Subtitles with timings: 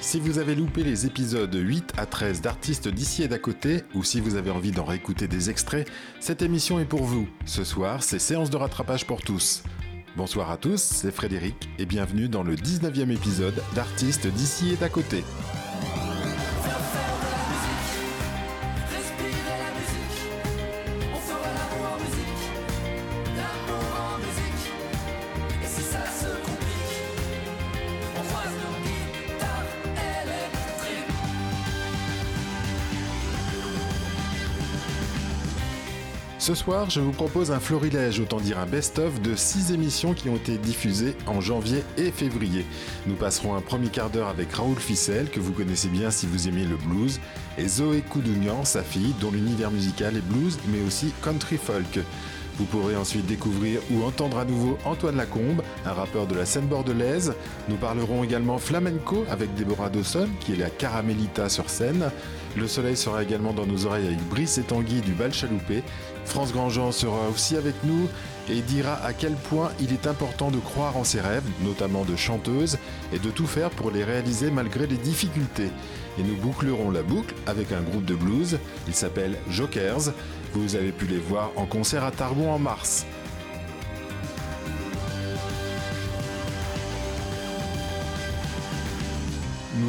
[0.00, 4.04] Si vous avez loupé les épisodes 8 à 13 d'artistes d'ici et d'à côté, ou
[4.04, 5.88] si vous avez envie d'en réécouter des extraits,
[6.20, 7.28] cette émission est pour vous.
[7.46, 9.62] Ce soir, c'est séance de rattrapage pour tous.
[10.16, 14.88] Bonsoir à tous, c'est Frédéric et bienvenue dans le 19e épisode d'Artistes d'ici et d'à
[14.88, 15.24] côté.
[36.62, 40.36] Soir, je vous propose un florilège, autant dire un best-of de 6 émissions qui ont
[40.36, 42.64] été diffusées en janvier et février.
[43.08, 46.46] Nous passerons un premier quart d'heure avec Raoul Ficel, que vous connaissez bien si vous
[46.46, 47.18] aimez le blues,
[47.58, 51.98] et Zoé Koudounian, sa fille, dont l'univers musical est blues, mais aussi country folk.
[52.58, 56.66] Vous pourrez ensuite découvrir ou entendre à nouveau Antoine Lacombe, un rappeur de la scène
[56.66, 57.34] bordelaise.
[57.68, 62.10] Nous parlerons également flamenco avec Déborah Dawson, qui est la Caramelita sur scène.
[62.56, 65.82] Le soleil sera également dans nos oreilles avec Brice et Tanguy du Bal Chaloupé.
[66.26, 68.08] France Grandjean sera aussi avec nous
[68.50, 72.14] et dira à quel point il est important de croire en ses rêves, notamment de
[72.14, 72.78] chanteuse,
[73.12, 75.70] et de tout faire pour les réaliser malgré les difficultés.
[76.18, 80.12] Et nous bouclerons la boucle avec un groupe de blues, il s'appelle Jokers.
[80.52, 83.06] Vous avez pu les voir en concert à Tarbon en mars.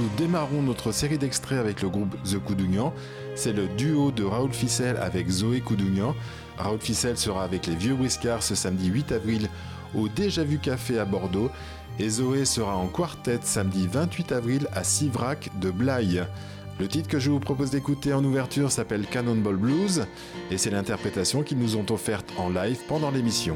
[0.04, 2.94] Nous démarrons notre série d'extraits avec le groupe The Koudounian.
[3.36, 6.14] C'est le duo de Raoul Ficel avec Zoé Koudounian.
[6.58, 9.48] Raoul Ficel sera avec les Vieux Whiskers ce samedi 8 avril
[9.96, 11.50] au Déjà Vu Café à Bordeaux
[12.00, 16.24] et Zoé sera en quartet samedi 28 avril à Sivrac de Blaye.
[16.82, 20.06] Le titre que je vous propose d'écouter en ouverture s'appelle Cannonball Blues
[20.52, 23.56] et c'est l'interprétation qu'ils nous ont offerte en live pendant l'émission.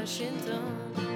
[0.00, 1.09] Washington.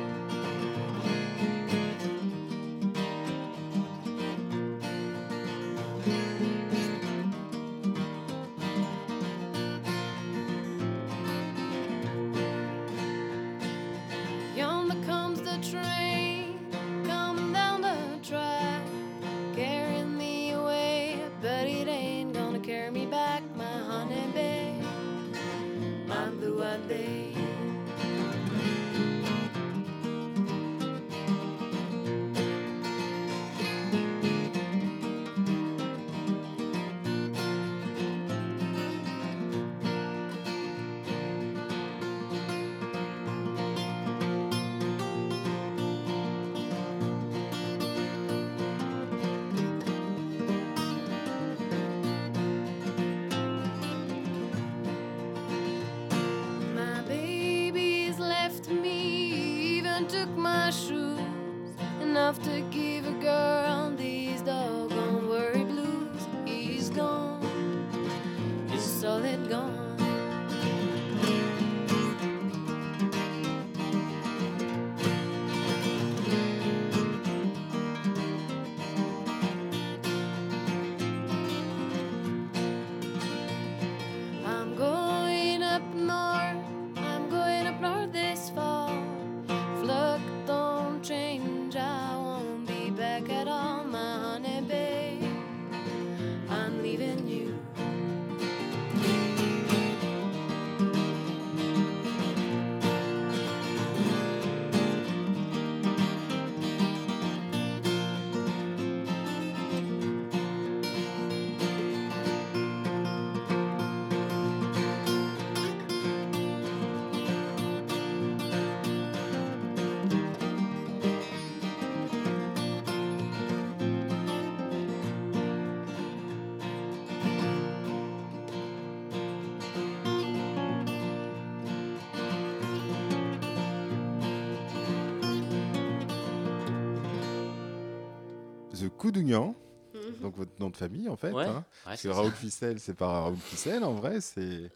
[139.04, 139.54] Coudougnan,
[139.94, 140.20] Mhm.
[140.22, 141.30] donc votre nom de famille en fait.
[141.32, 141.56] Ouais, hein.
[141.58, 142.20] ouais, Parce c'est que ça.
[142.20, 144.70] Raoul Ficelle, c'est pas Raoul Ficelle en vrai, c'est.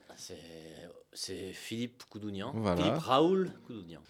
[1.13, 2.53] C'est- Philippe Coudounian.
[2.55, 2.77] Voilà.
[2.83, 3.51] Philippe Raoul.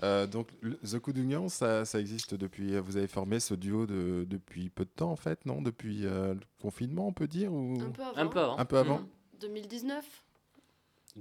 [0.03, 2.77] Euh, donc le- The Coudougnan, ça, ça existe depuis.
[2.81, 5.63] Vous avez formé ce duo de, depuis peu de temps en fait, non?
[5.63, 7.79] Depuis euh, le confinement, on peut dire ou...
[7.81, 8.17] Un peu avant.
[8.19, 8.59] Un peu avant.
[8.59, 8.99] Un peu avant.
[8.99, 9.07] Mhm.
[9.41, 10.05] 2019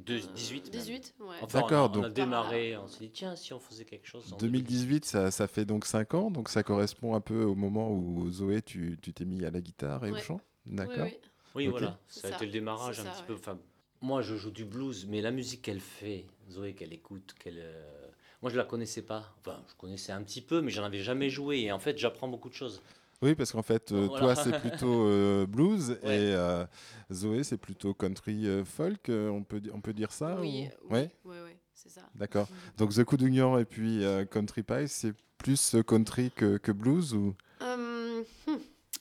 [0.06, 0.64] De- euh, 18.
[0.74, 0.82] même.
[0.82, 1.26] 18, ouais.
[1.42, 3.86] Enfin, D'accord, on a, on a donc- démarré, on s'est dit, tiens, si on faisait
[3.86, 4.32] quelque chose.
[4.34, 7.92] en 2018, ça, ça fait donc 5 ans, donc ça correspond un peu au moment
[7.92, 10.22] où Zoé, tu tu t'es mis à la guitare et au Ouais.
[10.22, 11.06] chant Oui, D'accord.
[11.06, 11.18] oui.
[11.56, 11.72] Oui, Ok.
[11.72, 13.28] voilà, C'est ça a ça, été le démarrage c'est un ça, petit ouais.
[13.28, 13.34] peu.
[13.36, 13.58] Enfin,
[14.02, 17.58] moi, je joue du blues, mais la musique qu'elle fait, Zoé, qu'elle écoute, qu'elle.
[17.60, 18.08] euh,
[18.44, 19.34] Moi, je la connaissais pas.
[19.40, 21.62] Enfin, je connaissais un petit peu, mais j'en avais jamais joué.
[21.62, 22.84] Et en fait, j'apprends beaucoup de choses.
[23.22, 24.36] Oui, parce qu'en fait, euh, Voilà.
[24.36, 26.18] toi, c'est plutôt euh, blues Ouais.
[26.18, 26.66] et euh,
[27.12, 30.94] Zoé, c'est plutôt country euh, folk, euh, on, peut, on peut dire ça Oui, ou-
[30.94, 32.02] oui, Ouais, oui, oui, c'est ça.
[32.16, 32.48] d'accord.
[32.78, 37.34] Donc The Coudougnan et puis euh, Country Pie, c'est plus country que, que blues ou?
[37.62, 38.60] Hum, hum.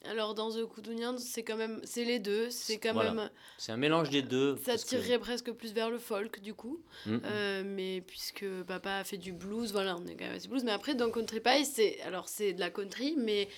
[0.08, 3.12] Alors dans The Coudougnan, c'est quand même, c'est les deux, c'est quand Voilà.
[3.12, 4.56] même, C'est un mélange des deux.
[4.64, 6.80] ça que- tirerait presque plus vers le folk du coup.
[7.06, 7.20] Mm, mm.
[7.24, 10.62] Euh, mais puisque papa a fait du blues, voilà, on est quand même assez blues.
[10.64, 13.48] Mais après, dans Country Pie, c'est alors c'est de la country, mais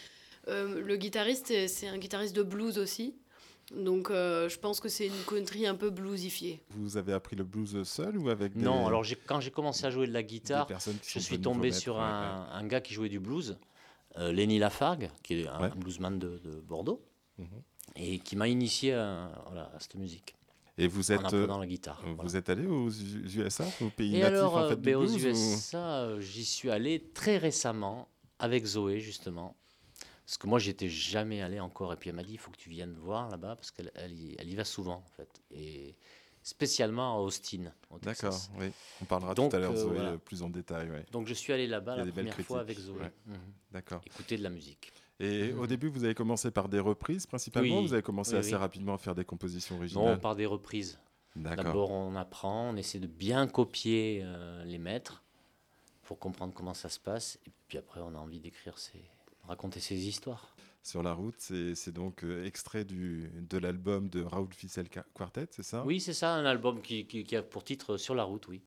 [0.48, 3.14] euh, le guitariste, c'est- c'est un guitariste de blues aussi.
[3.76, 6.60] Donc, euh, je pense que c'est une country un peu bluesifiée.
[6.70, 9.90] vous avez appris le blues seul ou avec des, Non, alors quand j'ai commencé à
[9.90, 10.66] jouer de la guitare,
[11.02, 13.58] je suis tombé sur un, un gars qui jouait du blues,
[14.16, 15.70] euh, Lenny Lafargue, qui est un, Ouais.
[15.70, 17.02] un bluesman de, de Bordeaux,
[17.36, 17.46] Mhm.
[17.96, 20.34] et qui m'a initié à, voilà, à cette musique.
[20.78, 22.00] Et vous êtes, euh, apprenant la guitare.
[22.06, 22.34] vous voilà.
[22.36, 25.00] êtes allé aux USA, au pays Et natif alors, en euh, fait, du ben, aux
[25.00, 28.08] blues ou- USA, euh, j'y suis allé très récemment
[28.38, 29.56] avec Zoé, justement.
[30.28, 31.90] Parce que moi, j'y étais jamais allé encore.
[31.94, 34.12] Et puis elle m'a dit, il faut que tu viennes voir là-bas, parce qu'elle elle
[34.12, 35.40] y, elle y va souvent, en fait.
[35.50, 35.96] Et
[36.42, 38.70] spécialement à Austin, au D'accord, oui.
[39.00, 40.10] On parlera Donc, tout à l'heure, euh, Zoé, voilà.
[40.10, 40.90] euh, plus en détail.
[40.90, 41.06] ouais.
[41.12, 43.00] Donc je suis allé là-bas la première fois avec Zoé.
[43.00, 43.12] ouais.
[43.24, 43.38] Mhm.
[43.72, 44.02] D'accord.
[44.04, 44.92] Écouter de la musique.
[45.18, 45.60] Et Mhm.
[45.60, 47.78] au début, vous avez commencé par des reprises principalement.
[47.78, 48.56] Oui, Vous avez commencé oui, assez oui.
[48.56, 50.20] rapidement à faire des compositions Non, originales.
[50.20, 50.98] par des reprises.
[51.36, 51.64] D'accord.
[51.64, 55.22] D'abord, on apprend, on essaie de bien copier euh, les maîtres
[56.02, 57.38] pour comprendre comment ça se passe.
[57.46, 59.00] Et puis après, on a envie d'écrire ses...
[59.48, 60.54] raconter ses histoires.
[60.84, 65.48] Sur la route, c'est donc euh, extrait du, de l'album de Raoul Ficel Qua- Quartet,
[65.50, 65.84] c'est ça?
[65.84, 68.62] Oui, c'est ça, un album qui, qui- qui a pour titre Sur la route, oui.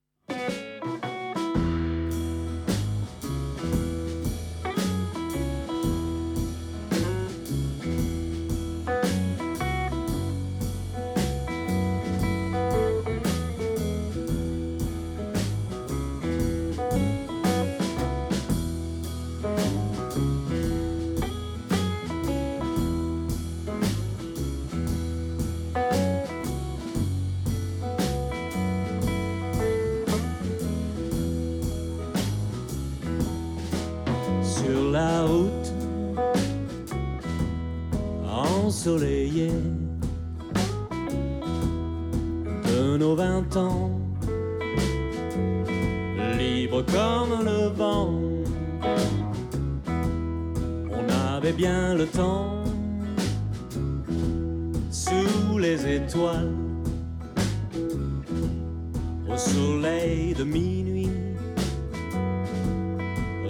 [59.49, 61.09] Soleil de minuit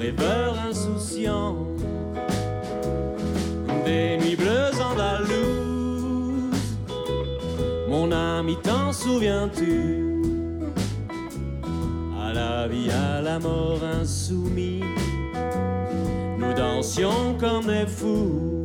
[0.01, 1.57] rêveur insouciant
[3.85, 5.29] des nuits bleues andalouses.
[7.87, 10.21] Mon ami, t'en souviens-tu?
[12.19, 14.83] À la vie, à la mort insoumis,
[16.39, 18.60] nous dansions comme des fous.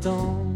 [0.00, 0.47] Tes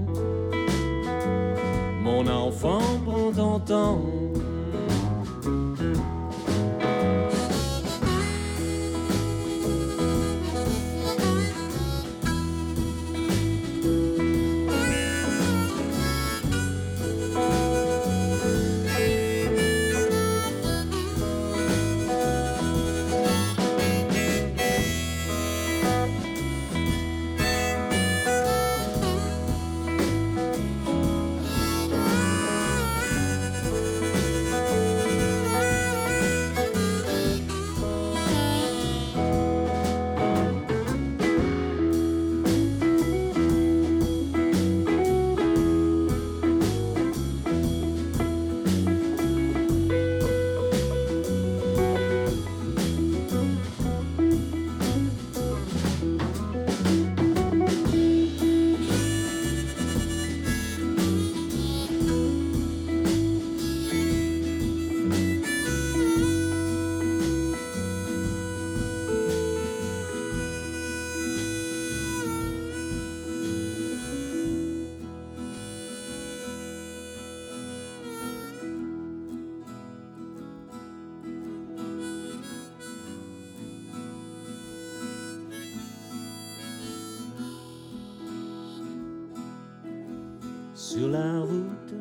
[90.92, 91.94] sur la route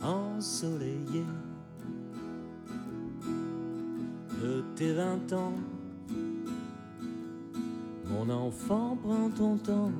[0.00, 1.26] ensoleillée
[4.40, 5.54] de tes vingt ans.
[8.08, 9.90] Mon enfant, prends ton temps.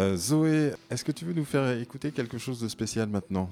[0.00, 3.50] Euh, Zoé, est-ce que tu veux nous faire écouter quelque chose de spécial maintenant?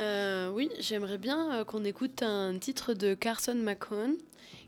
[0.00, 4.16] Euh, oui, j'aimerais bien euh, qu'on écoute un titre de Carson McCone,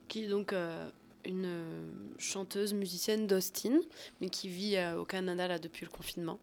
[0.07, 0.55] qui est donc
[1.25, 1.49] une
[2.19, 3.81] chanteuse musicienne d'Austin,
[4.21, 6.39] mais qui vit au Canada là, depuis le confinement.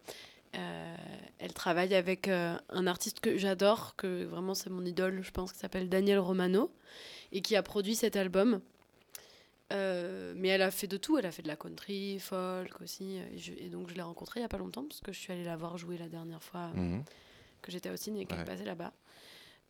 [0.54, 5.60] Elle travaille avec un artiste que j'adore, que vraiment c'est mon idole, je pense, qui
[5.60, 6.72] s'appelle Daniel Romano,
[7.32, 8.62] et qui a produit cet album.
[9.74, 13.18] Euh, mais elle a fait de tout, elle a fait de la country, folk aussi,
[13.18, 15.20] et, je- et donc je l'ai rencontrée il n'y a pas longtemps, parce que je
[15.20, 17.04] suis allée la voir jouer la dernière fois Mhm.
[17.62, 18.46] que j'étais à Austin et qu'elle Ouais.
[18.46, 18.94] passait là-bas.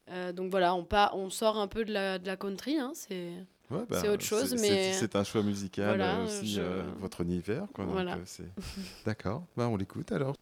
[0.10, 2.92] Euh, donc voilà, on, pas, on sort un peu de la, de la country, hein,
[2.94, 3.32] c'est...
[3.72, 6.84] Ouais, C'est autre chose, c'est- mais- c'est un choix musical Voilà, euh, aussi, je- euh,
[7.00, 7.66] votre univers.
[7.75, 8.16] Voilà.
[8.18, 8.44] euh,
[9.06, 10.36] D'accord, bah, on l'écoute alors.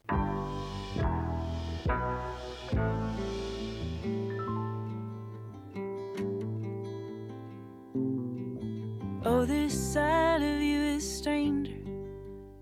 [9.48, 11.78] This side of you is stranger,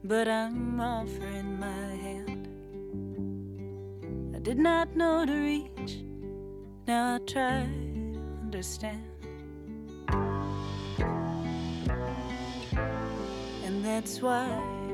[0.04, 2.50] but I'm offering my hand.
[4.36, 6.04] I did not know to reach,
[6.86, 9.02] now I try to understand.
[13.64, 14.46] And that's why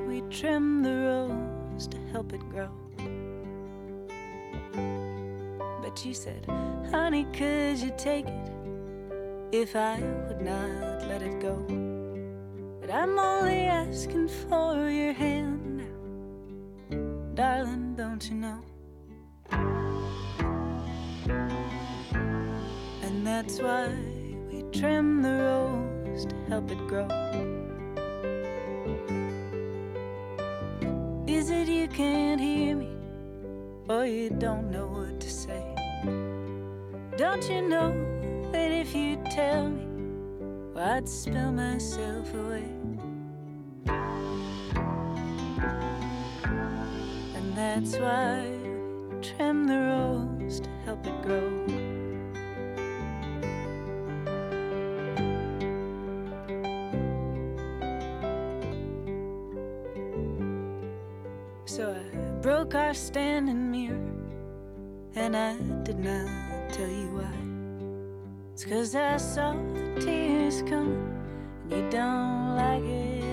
[0.08, 2.70] we trim the rose to help it grow.
[5.82, 6.46] But you said,
[6.92, 8.60] honey, could you take it?
[9.52, 11.79] if I would not let it go.
[12.90, 16.96] But I'm only asking for your hand now,
[17.36, 18.64] darling, don't you know?
[23.04, 23.90] And that's why
[24.52, 27.08] we trim the rose to help it grow.
[31.28, 32.90] Is it you can't hear me,
[33.88, 35.64] or you don't know what to say?
[37.18, 37.94] Don't you know
[38.52, 39.89] that if you tell me,
[40.80, 42.64] I'd spill myself away?
[47.36, 48.50] And that's why
[49.10, 51.66] we trim the rose to help it grow.
[61.66, 64.00] So I broke our standing mirror,
[65.16, 67.49] and I did not tell you why.
[68.60, 71.16] It's cause I saw the tears coming,
[71.64, 73.29] and you don't like it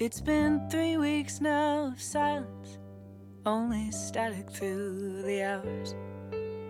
[0.00, 2.78] It's been three weeks now of silence,
[3.44, 5.94] only static through the hours.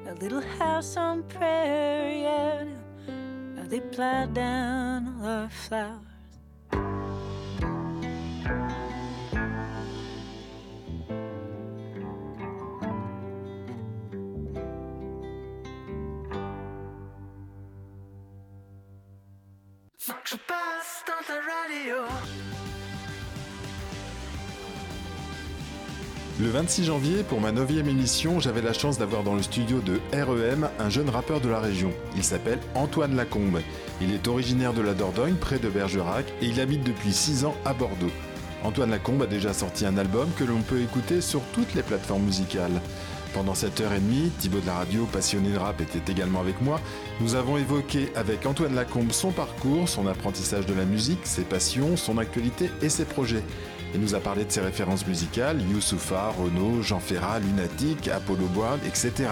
[0.09, 6.10] A little house on Prairie Avenue, now they plowed down all our flowers.
[26.61, 30.69] 26 janvier, pour ma 9 émission, j'avais la chance d'avoir dans le studio de REM
[30.79, 31.91] un jeune rappeur de la région.
[32.17, 33.63] Il s'appelle Antoine Lacombe.
[34.03, 37.55] Il est originaire de la Dordogne, près de Bergerac, et il habite depuis 6 ans
[37.65, 38.11] à Bordeaux.
[38.63, 42.25] Antoine Lacombe a déjà sorti un album que l'on peut écouter sur toutes les plateformes
[42.25, 42.83] musicales.
[43.33, 46.61] Pendant cette heure et demie, Thibaut de la radio, passionné de rap, était également avec
[46.61, 46.79] moi.
[47.23, 51.97] Nous avons évoqué avec Antoine Lacombe son parcours, son apprentissage de la musique, ses passions,
[51.97, 53.45] son actualité et ses projets.
[53.93, 58.79] Il nous a parlé de ses références musicales, Youssoufa, Renaud, Jean Ferrat, Lunatic, Apollo Boile,
[58.87, 59.29] etc.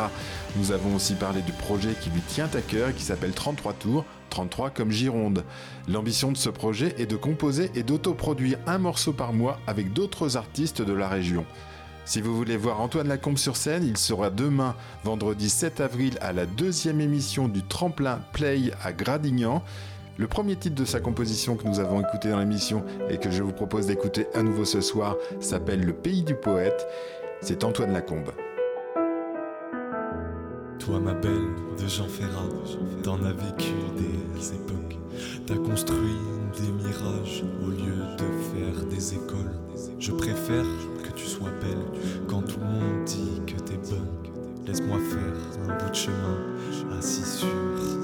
[0.57, 3.75] Nous avons aussi parlé du projet qui lui tient à cœur et qui s'appelle 33
[3.75, 5.45] Tours, 33 comme Gironde.
[5.87, 10.37] L'ambition de ce projet est de composer et d'autoproduire un morceau par mois avec d'autres
[10.37, 11.47] artistes de la région.
[12.05, 14.75] Si vous voulez voir Antoine Lacombe sur scène, il sera demain,
[15.05, 19.63] vendredi 7 avril, à la deuxième émission du Tremplin Play à Gradignan.
[20.19, 23.41] Le premier titre de sa composition que nous avons écouté dans l'émission et que je
[23.41, 26.89] vous propose d'écouter à nouveau ce soir s'appelle Le pays du poète.
[27.41, 28.33] C'est Antoine Lacombe.
[30.81, 32.49] Toi, ma belle de Jean Ferrat,
[33.05, 34.99] t'en as vécu des époques.
[35.47, 36.17] T'as construit
[36.59, 39.55] des mirages au lieu de faire des écoles.
[40.01, 40.67] Je préfère
[41.05, 43.38] que tu sois belle quand tout le monde dit.
[44.69, 46.37] Laisse-moi faire un bout de chemin
[46.99, 47.49] assis sur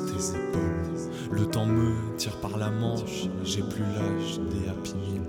[0.06, 1.10] tes épaules.
[1.30, 5.22] Le temps me tire par la manche, j'ai plus l'âge des happy meal.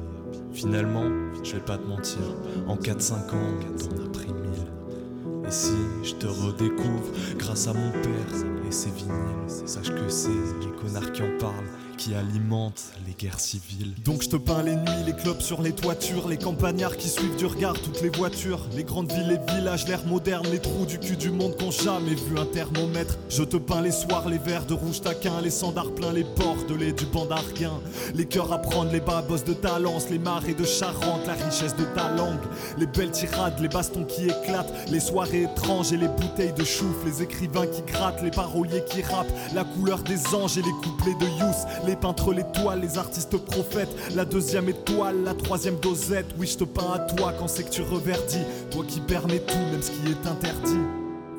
[0.54, 1.04] Finalement,
[1.44, 2.22] je vais pas te mentir,
[2.68, 5.46] en 4-5 ans, t'en as pris mille.
[5.46, 10.30] Et si je te redécouvre grâce à mon père et ses vinyles, sache que c'est
[10.30, 11.68] les connards qui en parlent
[11.98, 13.94] qui alimentent les guerres civiles.
[14.04, 17.36] Donc je te peins les nuits, les clubs sur les toitures, les campagnards qui suivent
[17.36, 21.00] du regard toutes les voitures, les grandes villes, les villages, l'air moderne, les trous du
[21.00, 23.18] cul du monde qu'ont jamais vu un thermomètre.
[23.30, 26.66] Je te peins les soirs, les verres de rouge taquin, les sandards pleins, les ports
[26.68, 27.80] de lait du bandarguin,
[28.14, 31.86] les cœurs à prendre, les babos de Talence, les marées de Charente, la richesse de
[31.96, 32.40] ta langue,
[32.78, 36.96] les belles tirades, les bastons qui éclatent, les soirées étranges et les bouteilles de chouf,
[37.06, 41.16] les écrivains qui grattent, les paroliers qui rappent, la couleur des anges et les couplets
[41.20, 46.28] de Youss, les peintres, les toiles, les artistes prophètes, la deuxième étoile, la troisième dosette.
[46.38, 49.58] Oui, je te peins à toi quand c'est que tu reverdis, toi qui permets tout,
[49.72, 50.80] même ce qui est interdit.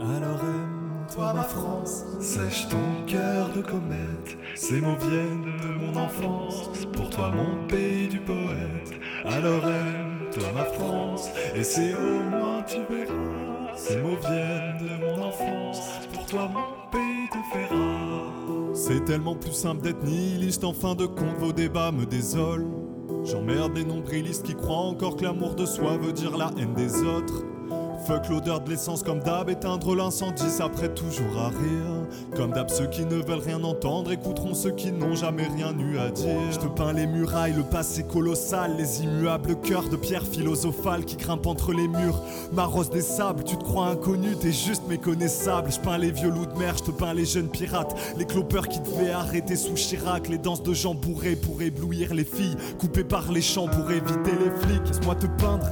[0.00, 4.36] Alors aime-toi ma France, sèche ton cœur de comète.
[4.54, 8.92] Ces mots viennent de mon enfance, pour toi mon pays du poète.
[9.24, 13.74] Alors aime-toi ma France, et c'est au moins tu verras.
[13.76, 15.80] Ces mots viennent de mon enfance,
[16.12, 18.45] pour toi mon pays te fera.
[18.76, 22.68] C'est tellement plus simple d'être nihiliste, en fin de compte vos débats me désolent.
[23.24, 27.02] J'emmerde les nombrilistes qui croient encore que l'amour de soi veut dire la haine des
[27.02, 27.42] autres.
[28.06, 32.06] Fuck l'odeur de l'essence comme d'hab, éteindre l'incendie, ça prête toujours à rien.
[32.36, 35.98] Comme d'hab, ceux qui ne veulent rien entendre écouteront ceux qui n'ont jamais rien eu
[35.98, 36.52] à dire.
[36.52, 41.16] Je te peins les murailles, le passé colossal, les immuables cœurs de pierre philosophale qui
[41.16, 42.22] grimpent entre les murs.
[42.52, 45.72] Maros des sables, tu te crois inconnu, t'es juste méconnaissable.
[45.72, 48.68] Je peins les vieux loups de mer, je te peins les jeunes pirates, les clopeurs
[48.68, 53.02] qui devaient arrêter sous Chirac, les danses de gens bourrés pour éblouir les filles, coupées
[53.02, 54.86] par les champs pour éviter les flics.
[54.86, 55.66] Laisse-moi te peindre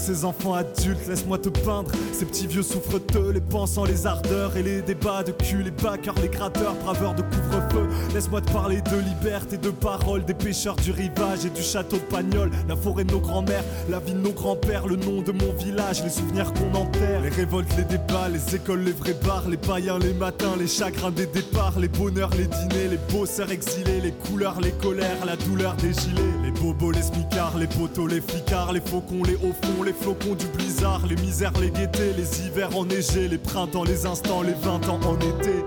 [0.00, 1.90] ces enfants adultes, laisse-moi te peindre.
[2.12, 6.14] Ces petits vieux souffreteux, les pensants, les ardeurs et les débats de cul, les backers,
[6.20, 7.86] les gratteurs, braveurs de couvre-feu.
[8.14, 12.02] Laisse-moi te parler de liberté, de parole, des pêcheurs du rivage et du château de
[12.02, 15.52] Pagnol, la forêt de nos grands-mères, la vie de nos grands-pères, le nom de mon
[15.52, 19.58] village, les souvenirs qu'on enterre, les révoltes, les débats, les écoles, les vrais bars, les
[19.58, 24.12] païens, les matins, les chagrins des départs, les bonheurs, les dîners, les bosseurs exilés, les
[24.12, 28.72] couleurs, les colères, la douleur des gilets, les bobos, les smicards, les poteaux, les flicards,
[28.72, 32.76] les faucons, les hauts fonds, les flocons du blizzard, les misères, les gaietés, les hivers
[32.76, 35.64] enneigés, les printemps, les instants, les vingt ans en été.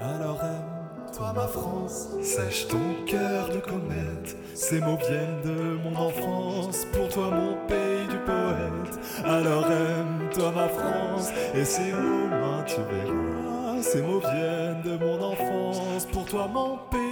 [0.00, 4.36] Alors aime-toi ma France, sèche ton cœur de comète.
[4.54, 8.98] Ces mots viennent de mon enfance, pour toi mon pays du poète.
[9.24, 13.82] Alors aime-toi ma France, et ces mots tu verras.
[13.82, 17.03] Ces mots viennent de mon enfance, pour toi mon pays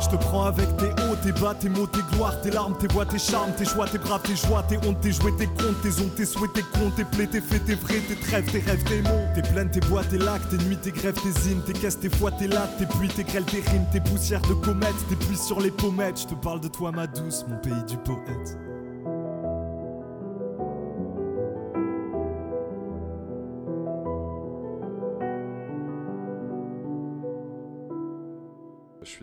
[0.00, 2.86] Je te prends avec tes hauts, tes bas, tes mots, tes gloires, tes larmes, tes
[2.88, 5.80] voix, tes charmes, tes joies, tes braves, tes joies, tes hontes, tes jouets, tes comptes,
[5.82, 8.58] tes ondes, tes souhaits, tes comptes, tes plaies, tes faits, tes vrais, tes trêves, tes
[8.60, 9.26] rêves, tes mots.
[9.34, 12.10] Tes plaines, tes bois, tes lacs, tes nuits, tes grèves, tes hymnes, tes caisses, tes
[12.10, 15.36] fois, tes lattes, tes pluies, tes grêles, tes rimes, tes poussières de comètes, tes pluies
[15.36, 16.20] sur les pommettes.
[16.20, 18.58] Je te parle de toi, ma douce, mon pays du poète.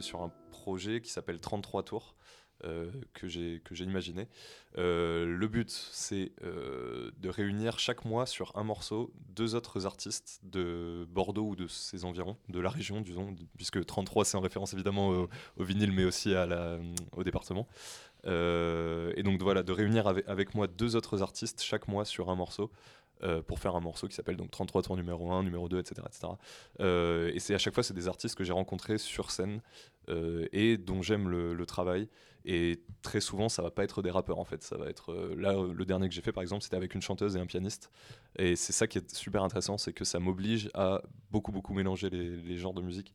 [0.03, 2.15] Sur un projet qui s'appelle 33 tours
[2.65, 4.29] euh, que j'ai imaginé.
[4.77, 10.39] Euh, le but, c'est euh, de réunir chaque mois sur un morceau deux autres artistes
[10.43, 14.73] de Bordeaux ou de ses environs, de la région, disons, puisque 33 c'est en référence
[14.73, 16.33] évidemment au, vinyle, mais aussi
[17.11, 17.67] au département.
[18.25, 22.71] Et donc voilà, de réunir avec moi deux autres artistes chaque mois sur un morceau.
[23.23, 26.01] Euh, pour faire un morceau qui s'appelle donc 33 tours numéro 1, numéro 2, etc.
[26.07, 26.33] etc.
[27.35, 29.61] Et c'est à chaque fois c'est des artistes que j'ai rencontrés sur scène
[30.09, 32.09] euh, et dont j'aime le, travail.
[32.45, 34.61] Et très souvent, ça va pas être des rappeurs en fait.
[34.63, 37.01] Ça va être euh, là le dernier que j'ai fait par exemple, c'était avec une
[37.01, 37.89] chanteuse et un pianiste.
[38.37, 42.09] Et c'est ça qui est super intéressant, c'est que ça m'oblige à beaucoup beaucoup mélanger
[42.09, 43.13] les genres de musique.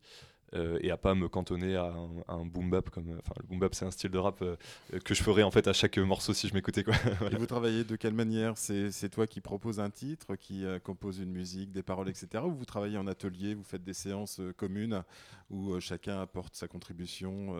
[0.53, 3.59] Euh, et à pas me cantonner à un, un boom bap comme enfin le boom
[3.59, 4.55] bap c'est un style de rap euh,
[5.03, 7.35] que je ferais en fait à chaque morceau si je m'écoutais quoi Voilà.
[7.35, 8.57] Et vous travaillez de quelle manière?
[8.57, 12.43] C'est c'est toi qui proposes un titre, qui euh, compose une musique, des paroles, etc.
[12.45, 15.03] Ou vous travaillez en atelier, vous faites des séances communes
[15.49, 17.55] où chacun apporte sa contribution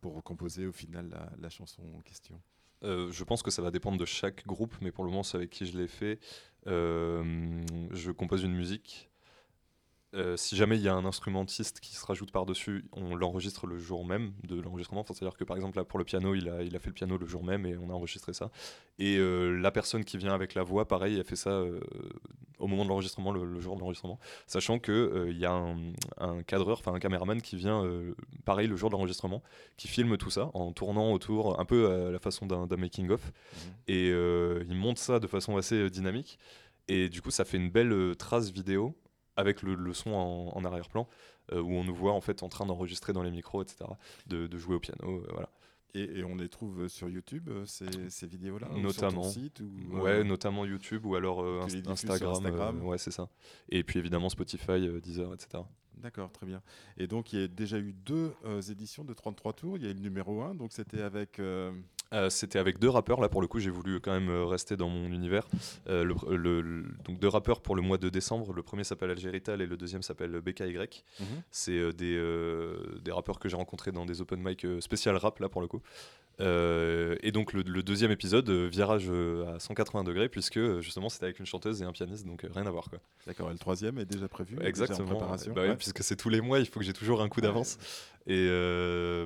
[0.00, 2.40] pour composer au final la, la chanson en question?
[2.82, 5.36] Euh, je pense que ça va dépendre de chaque groupe, mais pour le moment, c'est
[5.36, 6.18] avec qui je l'ai fait.
[6.66, 9.10] Euh, je compose une musique.
[10.14, 13.76] Euh, si jamais il y a un instrumentiste qui se rajoute par-dessus, on l'enregistre le
[13.76, 15.00] jour même de l'enregistrement.
[15.00, 16.94] Enfin, C'est-à-dire que par exemple, là, pour le piano, il a, il a fait le
[16.94, 18.50] piano le jour même et on a enregistré ça.
[18.98, 21.80] Et euh, la personne qui vient avec la voix, pareil, elle fait ça euh,
[22.58, 24.18] au moment de l'enregistrement, le, le jour de l'enregistrement.
[24.46, 25.76] Sachant qu'il y a un,
[26.18, 27.84] un cadreur, enfin un caméraman qui vient,
[28.44, 29.42] pareil, le jour de l'enregistrement,
[29.76, 33.32] qui filme tout ça en tournant autour, un peu à la façon d'un making-of.
[33.88, 36.38] Et euh, il monte ça de façon assez dynamique.
[36.88, 38.94] Et du coup, ça fait une belle trace vidéo
[39.36, 41.08] avec le, le son en, en arrière-plan,
[41.52, 43.84] euh, où on nous voit en fait en train d'enregistrer dans les micros, etc.,
[44.26, 45.48] de, de jouer au piano, euh, voilà.
[45.94, 49.22] et, et on les trouve sur YouTube, euh, ces, ces vidéos-là ou Notamment.
[49.22, 52.32] sur ton site ou, Ouais, euh, notamment YouTube ou alors euh, Inst- Instagram.
[52.32, 53.28] euh, Instagram ouais, c'est ça.
[53.68, 55.62] Et puis évidemment Spotify, euh, Deezer, etc.
[55.98, 56.60] D'accord, très bien.
[56.98, 59.78] Et donc, il y a déjà eu deux euh, éditions de 33 tours.
[59.78, 61.40] Il y a eu le numéro 1, donc c'était avec.
[62.12, 63.20] Euh, C'était avec deux rappeurs.
[63.20, 65.46] Là, pour le coup, j'ai voulu quand même euh, rester dans mon univers.
[65.88, 68.52] Euh, le, le- donc deux rappeurs pour le mois de décembre.
[68.52, 70.76] Le premier s'appelle Algérital et le deuxième s'appelle BKY.
[71.20, 71.26] Mhm.
[71.50, 75.48] C'est euh, des, des rappeurs que j'ai rencontrés dans des open mic spécial rap, là,
[75.48, 75.80] pour le coup.
[76.40, 80.80] Euh, et donc, le, le deuxième épisode, euh, virage euh, à 180 degrés, puisque euh,
[80.82, 82.98] justement, c'était avec une chanteuse et un pianiste, donc rien à voir, quoi.
[83.26, 85.08] D'accord, et le troisième est déjà prévu est déjà en Exactement.
[85.16, 85.76] préparation Bah Ouais.
[85.76, 87.78] puisque c'est tous les mois, il faut que j'ai toujours un coup d'avance.
[88.26, 88.46] Et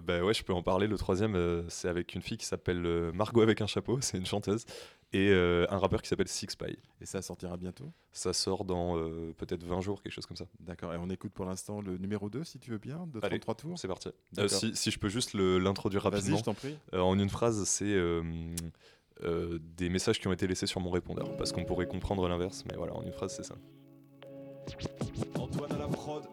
[0.07, 0.87] bah ouais, je peux en parler.
[0.87, 2.81] Le troisième, c'est avec une fille qui s'appelle
[3.15, 4.65] Margot avec un chapeau, c'est une chanteuse,
[5.13, 6.79] et euh, un rappeur qui s'appelle Six Pie.
[7.01, 7.91] Et ça sortira bientôt?
[8.13, 10.47] Ça sort dans euh, peut-être 20 jours, quelque chose comme ça.
[10.61, 13.41] D'accord, et on écoute pour l'instant le numéro 2, si tu veux bien, de Allez,
[13.41, 13.79] 33 tours?
[13.79, 14.11] C'est parti.
[14.39, 16.37] Euh, si, si je peux juste l'introduire Vas-y, rapidement.
[16.39, 16.77] je t'en prie.
[16.95, 18.23] Euh, en une phrase, c'est euh,
[19.25, 22.65] euh, des messages qui ont été laissés sur mon répondeur, parce qu'on pourrait comprendre l'inverse,
[22.71, 23.57] mais voilà, en une phrase, c'est ça.
[25.39, 26.25] Antoine à la prod,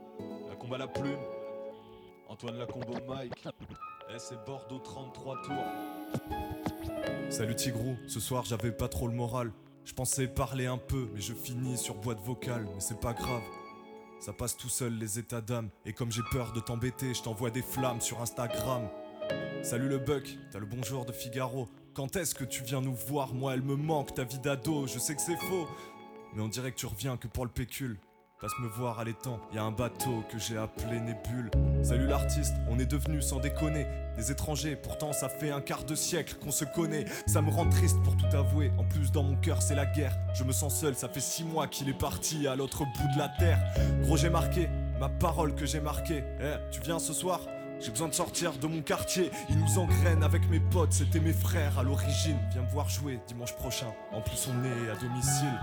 [0.49, 1.17] la combat à la plume.
[2.29, 3.47] Antoine la combo Mike.
[4.13, 5.55] Eh, c'est Bordeaux 33 tours.
[7.29, 9.51] Salut Tigrou, ce soir j'avais pas trop le moral.
[9.83, 13.43] Je pensais parler un peu, mais je finis sur boîte vocale, mais c'est pas grave.
[14.21, 17.51] Ça passe tout seul les états d'âme, et comme j'ai peur de t'embêter, je t'envoie
[17.51, 18.87] des flammes sur Instagram.
[19.61, 21.67] Salut le Buck, t'as le bonjour de Figaro.
[21.93, 23.53] Quand est-ce que tu viens nous voir Moi?
[23.53, 25.67] Elle me manque, ta vie d'ado, je sais que c'est faux.
[26.33, 27.97] Mais on dirait que tu reviens que pour le pécule.
[28.39, 31.49] Passe me voir à l'étang, y a un bateau que j'ai appelé Nébule.
[31.81, 35.95] Salut l'artiste, on est devenus sans déconner des étrangers, pourtant ça fait un quart de
[35.95, 37.05] siècle qu'on se connaît.
[37.25, 40.15] Ça me rend triste pour tout avouer, en plus dans mon cœur c'est la guerre.
[40.35, 43.17] Je me sens seul, ça fait six mois qu'il est parti à l'autre bout de
[43.17, 43.57] la terre.
[44.03, 44.69] Gros j'ai marqué,
[44.99, 46.23] ma parole que j'ai marquée.
[46.39, 47.39] Eh, tu viens ce soir?
[47.79, 51.33] J'ai besoin de sortir de mon quartier, ils nous engrainent avec mes potes, c'était mes
[51.33, 52.37] frères à l'origine.
[52.51, 55.59] Viens me voir jouer dimanche prochain, en plus on est à domicile.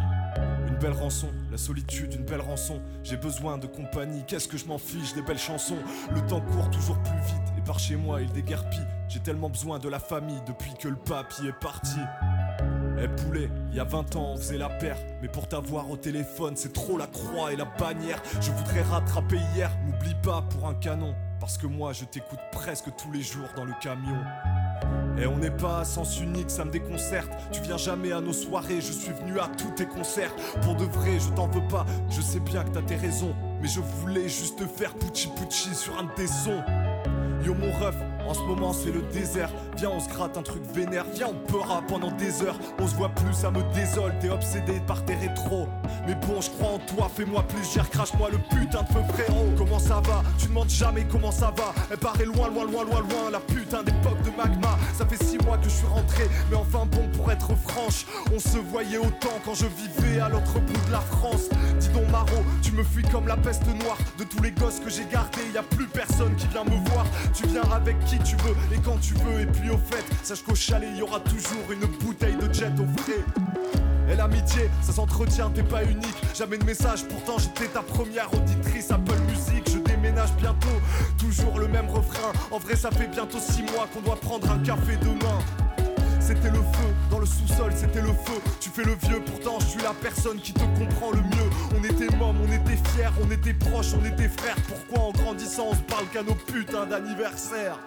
[0.69, 2.81] Une belle rançon, la solitude, une belle rançon.
[3.03, 5.79] J'ai besoin de compagnie, qu'est-ce que je m'en fiche des belles chansons?
[6.15, 8.81] Le temps court toujours plus vite, et par chez moi il déguerpit.
[9.09, 11.99] J'ai tellement besoin de la famille depuis que le papy est parti.
[13.03, 15.97] Eh poulet, il y a 20 ans on faisait la paire, mais pour t'avoir au
[15.97, 18.23] téléphone c'est trop la croix et la bannière.
[18.41, 22.87] Je voudrais rattraper hier, m'oublie pas pour un canon, parce que moi je t'écoute presque
[22.97, 24.17] tous les jours dans le camion.
[25.19, 27.29] Et on n'est pas à sens unique, ça me déconcerte.
[27.53, 30.35] Tu viens jamais à nos soirées, je suis venu à tous tes concerts.
[30.63, 33.37] Pour de vrai, je t'en veux pas, je sais bien que t'as tes raisons.
[33.61, 36.63] Mais je voulais juste te faire pucci pucci sur un de sons.
[37.45, 37.95] Yo mon ref,
[38.27, 39.51] en ce moment c'est le désert.
[39.77, 41.05] Viens, on se gratte un truc vénère.
[41.15, 42.59] Viens, on peura pendant des heures.
[42.79, 44.15] On se voit plus, ça me désole.
[44.21, 45.69] T'es obsédé par tes rétros.
[46.07, 47.89] Mais bon, je crois en toi, fais-moi plaisir.
[47.91, 49.53] Crache-moi le putain de feu frérot.
[49.59, 50.23] Comment ça va?
[50.39, 51.75] Tu demandes jamais comment ça va.
[51.91, 53.31] Elle paraît loin, loin, loin, loin, loin.
[53.31, 54.79] La putain d'époque de magma.
[54.95, 56.25] Ça fait six que je suis rentré.
[56.51, 60.61] Mais enfin bon, pour être franche, on se voyait autant quand je vivais à l'autre
[60.61, 61.49] bout de la France.
[61.79, 63.99] Dis donc, Maro, tu me fuis comme la peste noire.
[64.19, 67.07] De tous les gosses que j'ai gardés, y a plus personne qui vient me voir.
[67.35, 69.41] Tu viens avec qui tu veux et quand tu veux.
[69.41, 73.01] Et puis au fait, sache qu'au chalet, y aura toujours une bouteille de jet au
[73.01, 73.25] frais.
[74.11, 76.17] Et l'amitié, ça s'entretient, t'es pas unique.
[76.35, 79.15] Jamais de message, pourtant j'étais ta première auditrice Apple
[80.39, 80.81] Bientôt,
[81.19, 82.33] toujours le même refrain.
[82.51, 85.39] En vrai, ça fait bientôt six mois qu'on doit prendre un café demain.
[86.21, 88.41] C'était le feu, dans le sous-sol c'était le feu.
[88.59, 91.51] Tu fais le vieux, pourtant je suis la personne qui te comprend le mieux.
[91.79, 94.57] On était mômes, on était fiers, on était proches, on était frères.
[94.67, 97.79] Pourquoi en grandissant on se parle qu'à nos putains d'anniversaire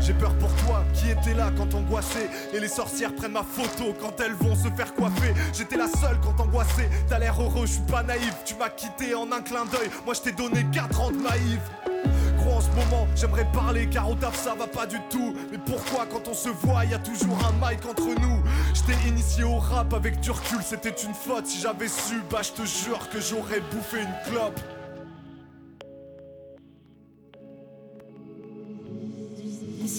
[0.00, 3.94] j'ai peur pour toi qui étais là quand angoissé Et les sorcières prennent ma photo
[4.00, 7.72] quand elles vont se faire coiffer J'étais la seule quand angoissé T'as l'air heureux, je
[7.72, 11.00] suis pas naïf Tu m'as quitté en un clin d'œil Moi je t'ai donné 4
[11.00, 11.60] ans de naïf
[12.50, 13.06] en ce moment.
[13.14, 15.34] J'aimerais parler car au taf ça va pas du tout.
[15.50, 18.42] Mais pourquoi quand on se voit, y a toujours un mic entre nous?
[18.74, 20.30] J't'ai initié au rap avec du
[20.62, 21.46] c'était une faute.
[21.46, 24.60] Si j'avais su, bah je te jure que j'aurais bouffé une clope.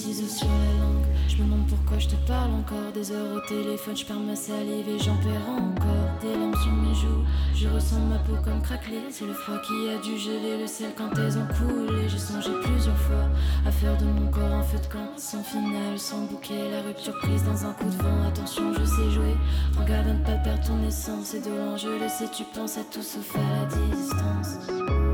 [0.00, 2.92] Je me demande pourquoi je te parle encore.
[2.94, 6.10] Des heures au téléphone, je perds ma salive et j'en perds encore.
[6.20, 9.02] Des larmes sur mes joues, je ressens ma peau comme craquelée.
[9.10, 12.08] C'est le froid qui a dû geler le ciel quand elles ont coulé.
[12.08, 13.28] J'ai songé plusieurs fois
[13.66, 15.10] à faire de mon corps un feu de camp.
[15.16, 18.28] Sans finale, sans bouquet, la rupture prise dans un coup de vent.
[18.28, 19.34] Attention, je sais jouer.
[19.76, 21.26] Regarde ne pas perdre ton essence.
[21.32, 25.07] C'est de je le sais, tu penses à tout sauf à distance.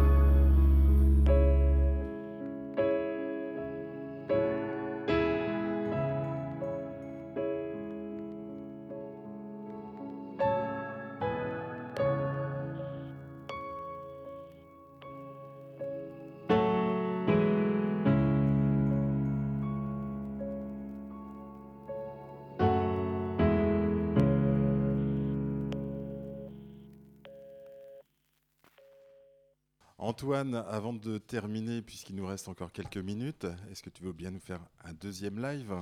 [30.18, 34.31] Antoine, avant de terminer, puisqu'il nous reste encore quelques minutes, est-ce que tu veux bien
[34.31, 35.74] nous faire un deuxième live?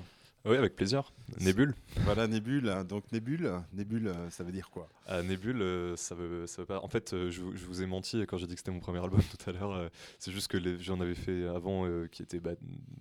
[0.47, 1.12] Oui, avec plaisir.
[1.38, 1.75] Nébule.
[1.99, 2.73] Voilà, Nébule.
[2.88, 4.88] Donc Nébule, Nébule, ça veut dire quoi?
[5.07, 6.81] Ah, Nébule, euh, ça veut, ça veut pas.
[6.81, 8.81] En fait, euh, je, vous- je vous ai menti quand j'ai dit que c'était mon
[8.81, 9.73] premier album tout à l'heure.
[9.73, 12.53] euh, c'est juste que j'en avais fait avant euh, qui était bah,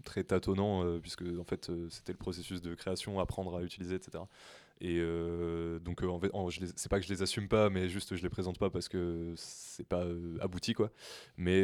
[0.03, 4.21] très tâtonnant, euh, puisque en fait, c'était le processus de création, apprendre à utiliser, etc.
[4.83, 8.23] Et euh, donc, euh, en c'est pas que je les assume pas, mais juste je
[8.23, 10.89] les présente pas parce que c'est pas euh, abouti, quoi.
[11.37, 11.63] Mais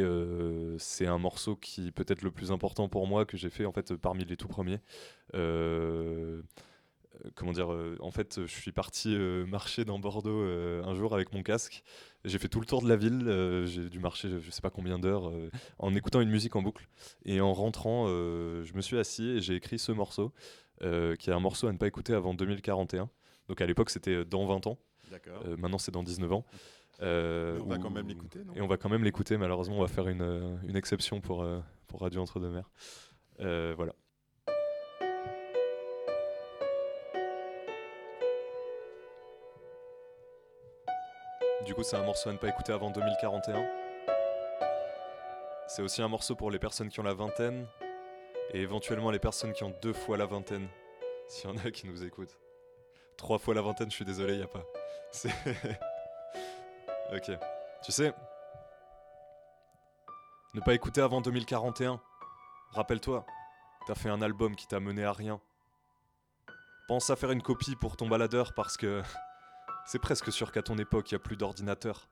[0.78, 3.72] c'est un morceau qui peut être le plus important pour moi que j'ai fait en
[3.72, 4.78] fait parmi les tout premiers.
[7.34, 9.16] Comment dire, en fait, je suis parti
[9.48, 11.82] marcher dans Bordeaux un jour avec mon casque.
[12.24, 13.64] J'ai fait tout le tour de la ville.
[13.66, 15.32] j'ai dû marcher, je sais pas combien d'heures,
[15.80, 16.86] en écoutant une musique en boucle.
[17.24, 20.32] Et en rentrant, je me suis assis et j'ai écrit ce morceau,
[20.80, 23.08] qui est un morceau à ne pas écouter avant 2041.
[23.48, 24.78] Donc à l'époque, c'était euh, dans 20 ans.
[25.10, 25.42] D'accord.
[25.46, 26.44] Euh, maintenant, c'est dans 19 ans.
[27.00, 29.36] Euh, on va où- quand même l'écouter, Et on va quand même l'écouter.
[29.36, 32.68] Malheureusement, on va faire une, euh, une exception pour, euh, pour Radio Entre-deux-Mers.
[33.40, 33.94] Euh, voilà.
[41.66, 43.66] Du coup, c'est un morceau à ne pas écouter avant 2041.
[45.66, 47.66] C'est aussi un morceau pour les personnes qui ont la vingtaine
[48.52, 50.68] et éventuellement les personnes qui ont deux fois la vingtaine,
[51.28, 52.38] s'il y en a qui nous écoutent.
[53.16, 54.64] Trois fois la vingtaine, je suis désolé, il a pas.
[57.10, 57.30] Ok.
[57.82, 58.12] Tu sais,
[60.54, 62.00] ne pas écouter avant 2041.
[62.72, 63.24] Rappelle-toi,
[63.86, 65.40] t'as fait un album qui t'a mené à rien.
[66.86, 69.02] Pense à faire une copie pour ton baladeur parce que
[69.86, 72.08] c'est presque sûr qu'à ton époque, il a plus d'ordinateur.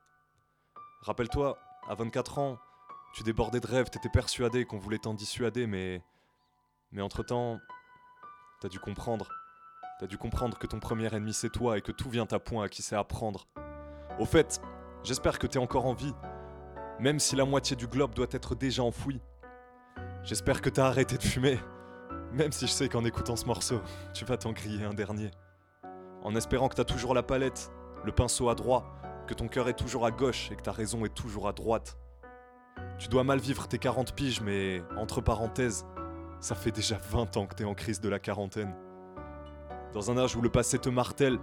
[1.03, 2.59] Rappelle-toi, à 24 ans,
[3.15, 6.03] tu débordais de rêves, t'étais persuadé qu'on voulait t'en dissuader, mais.
[6.97, 7.61] Mais entre-temps,
[8.63, 9.29] t'as dû comprendre.
[10.01, 12.65] T'as dû comprendre que ton premier ennemi c'est toi et que tout vient à point
[12.65, 13.47] à qui sait apprendre.
[14.19, 14.63] Au fait,
[15.05, 16.15] j'espère que t'es encore en vie,
[16.99, 19.21] même si la moitié du globe doit être déjà enfoui.
[20.23, 21.61] J'espère que t'as arrêté de fumer,
[22.33, 23.83] même si je sais qu'en écoutant ce morceau,
[24.15, 25.31] tu vas t'en griller un dernier.
[26.23, 27.71] En espérant que t'as toujours la palette,
[28.05, 28.87] le pinceau à droite,
[29.27, 31.99] que ton cœur est toujours à gauche et que ta raison est toujours à droite.
[32.99, 35.85] Tu dois mal vivre tes 40 piges, mais entre parenthèses,
[36.41, 38.75] ça fait déjà 20 ans que t'es en crise de la quarantaine.
[39.93, 41.39] Dans un âge où le passé te martèle,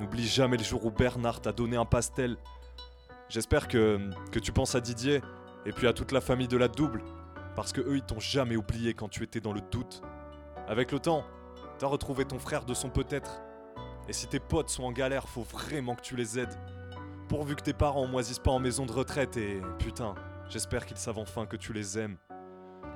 [0.00, 2.36] n'oublie jamais le jour où Bernard t'a donné un pastel.
[3.28, 5.20] J'espère que, que tu penses à Didier
[5.64, 7.02] et puis à toute la famille de la double,
[7.54, 10.02] parce que eux ils t'ont jamais oublié quand tu étais dans le doute.
[10.66, 11.24] Avec le temps,
[11.78, 13.42] t'as retrouvé ton frère de son peut-être.
[14.08, 16.54] Et si tes potes sont en galère, faut vraiment que tu les aides.
[17.28, 20.14] Pourvu que tes parents moisissent pas en maison de retraite et putain,
[20.48, 22.16] j'espère qu'ils savent enfin que tu les aimes.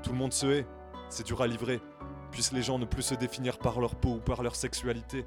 [0.02, 0.66] Tout le monde se hait,
[1.08, 1.80] c'est dur à livrer.
[2.30, 5.24] Puissent les gens ne plus se définir par leur peau ou par leur sexualité.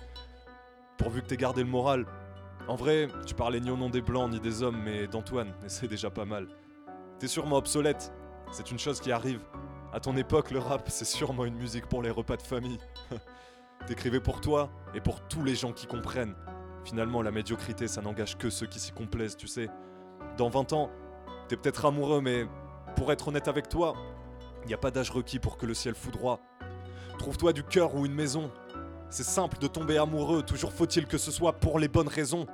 [0.97, 2.05] Pourvu que t'aies gardé le moral.
[2.67, 5.69] En vrai, tu parlais ni au nom des blancs ni des hommes, mais d'Antoine, et
[5.69, 6.47] c'est déjà pas mal.
[7.17, 8.13] T'es sûrement obsolète,
[8.51, 9.41] c'est une chose qui arrive.
[9.91, 12.77] À ton époque, le rap, c'est sûrement une musique pour les repas de famille.
[13.87, 16.35] T'écrivais pour toi et pour tous les gens qui comprennent.
[16.83, 19.69] Finalement, la médiocrité, ça n'engage que ceux qui s'y complaisent, tu sais.
[20.37, 20.91] Dans 20 ans,
[21.47, 22.47] t'es peut-être amoureux, mais
[22.95, 23.95] pour être honnête avec toi,
[24.67, 26.39] y a pas d'âge requis pour que le ciel foudroie.
[27.17, 28.51] Trouve-toi du cœur ou une maison.
[29.09, 32.45] C'est simple de tomber amoureux, toujours faut-il que ce soit pour les bonnes raisons.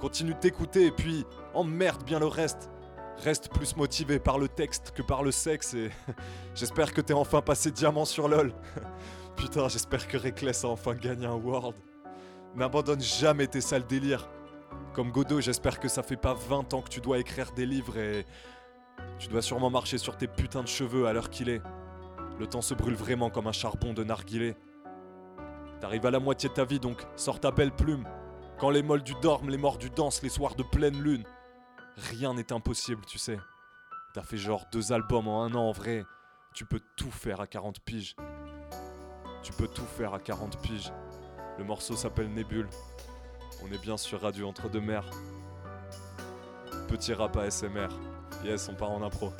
[0.00, 2.70] Continue de t'écouter et puis emmerde bien le reste.
[3.18, 5.90] Reste plus motivé par le texte que par le sexe et
[6.54, 8.52] j'espère que t'es enfin passé diamant sur LOL.
[9.36, 11.76] Putain, j'espère que Reckless a enfin gagné un World.
[12.54, 14.28] N'abandonne jamais tes sales délires.
[14.92, 17.98] Comme Godot, j'espère que ça fait pas 20 ans que tu dois écrire des livres
[17.98, 18.26] et
[19.18, 21.62] Tu dois sûrement marcher sur tes putains de cheveux à l'heure qu'il est.
[22.38, 24.56] Le temps se brûle vraiment comme un charbon de narguilé.
[25.80, 28.06] T'arrives à la moitié de ta vie donc sors ta belle plume.
[28.58, 31.24] Quand les moldus dorment, les mordus dansent les soirs de pleine lune.
[32.10, 33.38] Rien n'est impossible, tu sais.
[34.14, 36.04] T'as fait genre deux albums en un an en vrai.
[36.54, 38.16] Tu peux tout faire à 40 piges.
[39.42, 40.92] Tu peux tout faire à 40 piges.
[41.58, 42.68] Le morceau s'appelle Nébule.
[43.62, 45.10] On est bien sur Radio Entre deux Mers.
[46.88, 47.88] Petit rap à SMR.
[48.46, 49.32] Yes, on part en impro.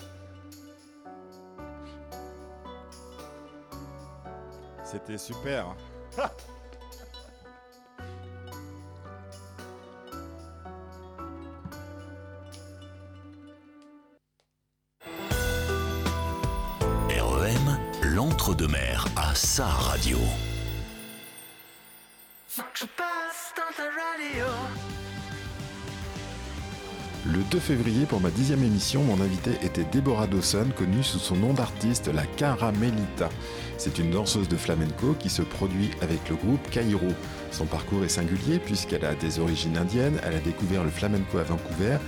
[4.82, 5.76] C'était super.
[17.08, 20.18] REM, l'entre-deux-mer à sa radio.
[27.50, 31.52] 2 février, pour ma dixième émission, mon invité était Deborah Dawson, connue sous son nom
[31.52, 33.28] d'artiste La Caramelita.
[33.78, 37.08] C'est une danseuse de flamenco qui se produit avec le groupe Cairo.
[37.52, 41.42] Son parcours est singulier puisqu'elle a des origines indiennes, elle a découvert le flamenco à
[41.42, 41.98] Vancouver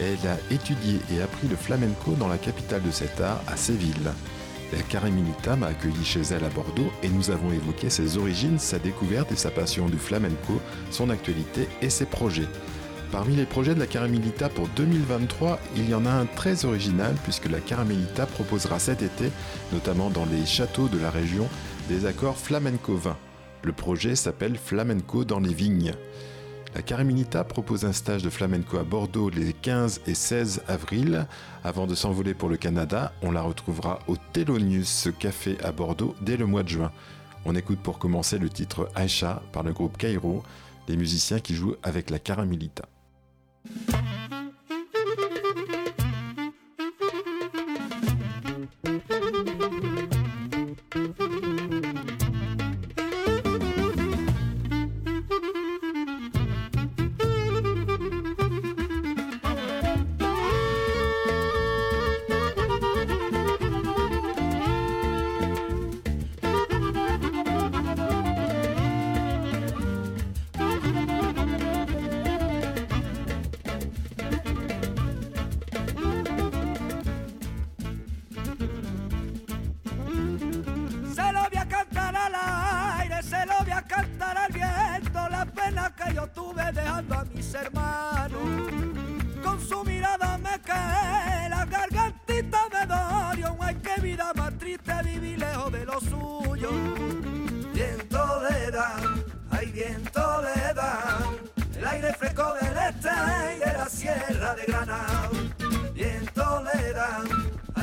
[0.00, 4.12] elle a étudié et appris le flamenco dans la capitale de cet art, à Séville.
[4.72, 8.78] La Caramelita m'a accueilli chez elle à Bordeaux et nous avons évoqué ses origines, sa
[8.78, 12.48] découverte et sa passion du flamenco, son actualité et ses projets.
[13.12, 17.14] Parmi les projets de la Caramelita pour 2023, il y en a un très original
[17.22, 19.30] puisque la Caramelita proposera cet été,
[19.72, 21.48] notamment dans les châteaux de la région,
[21.88, 23.16] des accords flamenco 20.
[23.62, 25.92] Le projet s'appelle Flamenco dans les vignes.
[26.74, 31.26] La Caramelita propose un stage de flamenco à Bordeaux les 15 et 16 avril.
[31.64, 36.36] Avant de s'envoler pour le Canada, on la retrouvera au Thelonious Café à Bordeaux dès
[36.36, 36.92] le mois de juin.
[37.44, 40.42] On écoute pour commencer le titre Aisha par le groupe Cairo,
[40.88, 42.84] les musiciens qui jouent avec la Caramelita.
[43.66, 44.35] Thank you.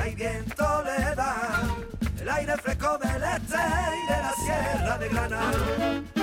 [0.03, 1.61] Ay viento le da,
[2.21, 6.22] el aire fresco del este y de la sierra de Granada.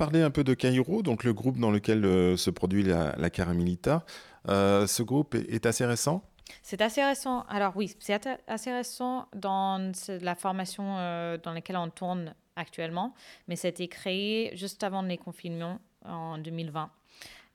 [0.00, 3.28] Parler un peu de Cairo, donc le groupe dans lequel euh, se produit la, la
[3.28, 4.06] Caramilita.
[4.48, 6.24] Euh, ce groupe est, assez récent?
[6.62, 7.44] C'est assez récent.
[7.50, 13.12] Alors oui, c'est assez récent dans la formation euh, dans laquelle on tourne actuellement,
[13.46, 16.90] mais c'était créé juste avant les confinements en 2020.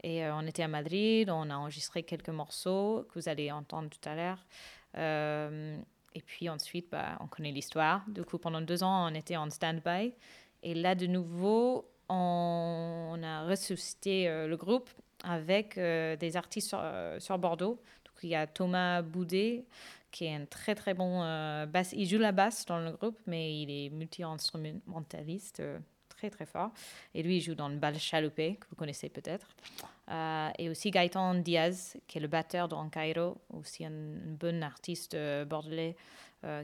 [0.04, 4.08] Et on était à Madrid, on a enregistré quelques morceaux que vous allez entendre tout
[4.08, 4.46] à l'heure.
[6.14, 8.06] Et puis ensuite, bah, on connaît l'histoire.
[8.08, 10.14] Du coup, pendant deux ans, on était en stand-by.
[10.62, 14.89] Et là, de nouveau, on, a ressuscité euh, le groupe
[15.24, 17.82] avec euh, des artistes sur, euh, Bordeaux.
[18.24, 19.66] Il y a Thomas Boudet,
[20.10, 21.20] qui est un très très bon
[21.68, 21.93] basse.
[21.93, 25.62] Il joue la basse dans le groupe, mais il est multi-instrumentaliste,
[26.10, 26.72] très très fort.
[27.14, 29.47] Et lui, il joue dans le bal chaloupé, que vous connaissez peut-être.
[30.58, 35.95] Et aussi Gaëtan Diaz, qui est le batteur dans Cairo, aussi un, bon artiste bordelais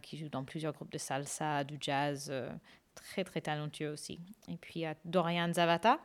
[0.02, 2.34] qui joue dans plusieurs groupes de salsa, du jazz,
[3.02, 4.20] très très talentueux aussi.
[4.48, 6.00] Et puis il y a Dorian Zavata,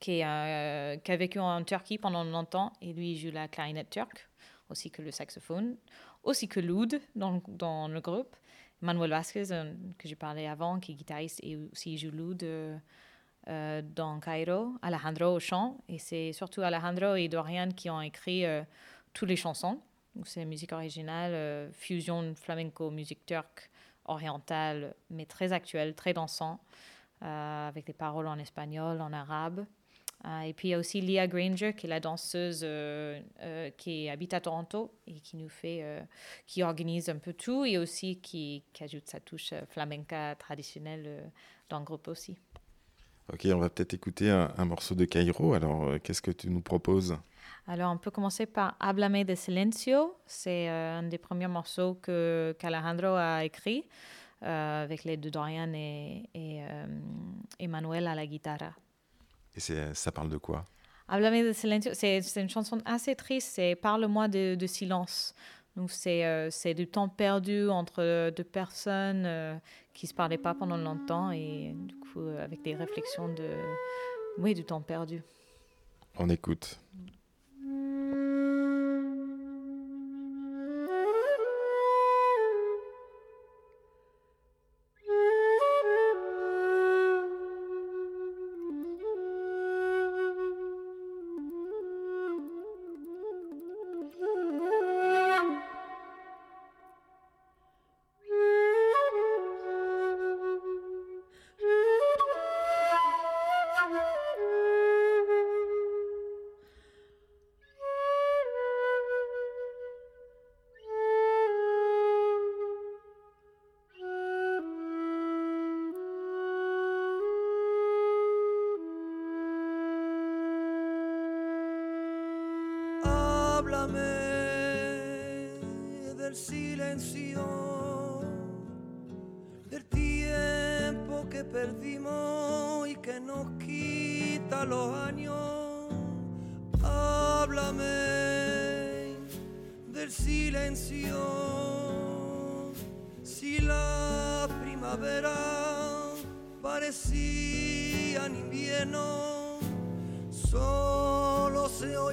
[0.00, 4.28] qui, euh, a vécu en Turquie pendant longtemps, et lui joue la clarinette turque,
[4.70, 5.76] aussi que le saxophone,
[6.22, 7.40] aussi que l'oud dans,
[7.88, 8.34] le- groupe.
[8.80, 13.82] Manuel Vasquez, euh, que j'ai parlé avant, qui est guitariste et aussi joue l'oud euh,
[13.82, 18.44] dans Cairo, Alejandro au chant, et c'est surtout Alejandro et Dorian qui ont écrit
[19.12, 19.80] toutes les chansons.
[20.24, 23.70] C'est musique originale, fusion flamenco, musique turque,
[24.10, 26.60] orientale, mais très actuelle, très dansant,
[27.22, 29.64] euh, avec des paroles en espagnol, en arabe.
[30.26, 33.20] Euh, et puis il y a aussi Leah Granger, qui est la danseuse euh,
[33.78, 35.82] qui habite à Toronto et qui nous fait,
[36.46, 41.30] qui organise un peu tout et aussi qui, ajoute sa touche flamenca traditionnelle
[41.70, 42.36] dans le groupe aussi.
[43.32, 45.54] Ok, on va peut-être écouter un, un morceau de Cairo.
[45.54, 47.16] Alors, qu'est-ce que tu nous proposes?
[47.66, 50.16] Alors, on peut commencer par Háblame de Silencio.
[50.26, 53.86] C'est euh, un des premiers morceaux que qu'Alejandro a écrit
[54.42, 56.86] euh, avec l'aide de Dorian et, et euh,
[57.58, 58.72] Emmanuel à la guitare.
[59.54, 60.64] Et ça parle de quoi?
[61.08, 65.34] Háblame de Silencio, c'est une chanson assez triste, c'est Parle-moi de, de silence.
[65.76, 69.54] Donc, c'est euh, du temps perdu entre deux personnes euh,
[69.94, 73.50] qui ne se parlaient pas pendant longtemps et du coup, euh, avec des réflexions de.
[74.38, 75.22] Oui, du temps perdu.
[76.16, 76.78] On écoute.
[77.80, 78.29] Mm-hmm.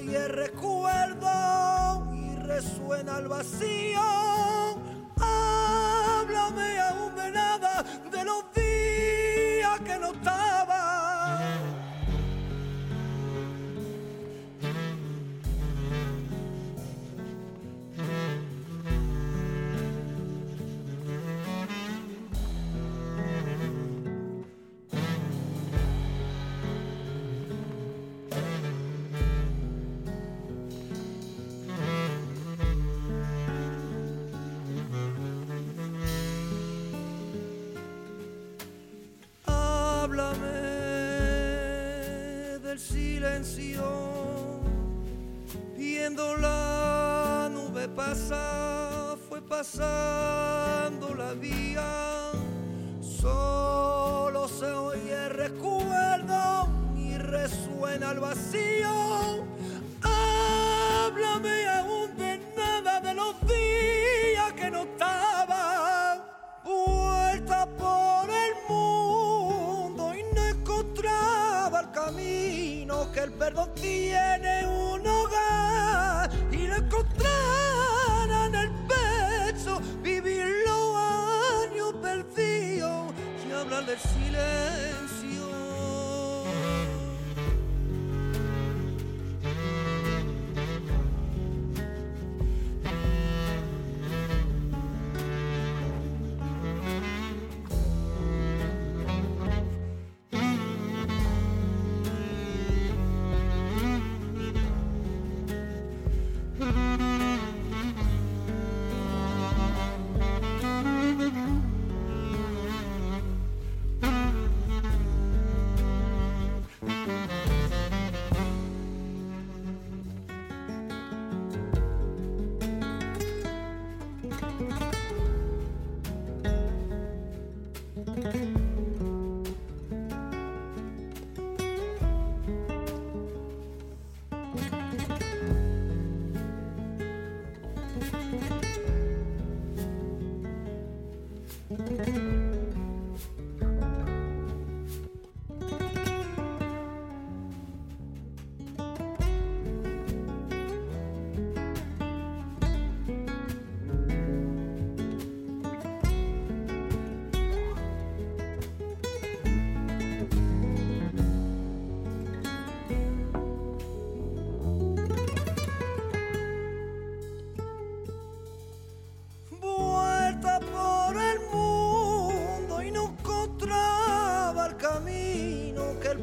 [0.08, 4.47] Oye el y resuena el vacío.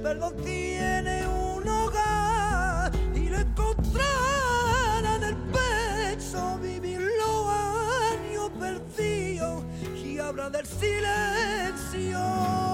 [0.05, 9.65] Perdón tiene un hogar y lo encontrará en el pecho vivir los años perdidos
[10.05, 12.74] y habla del silencio.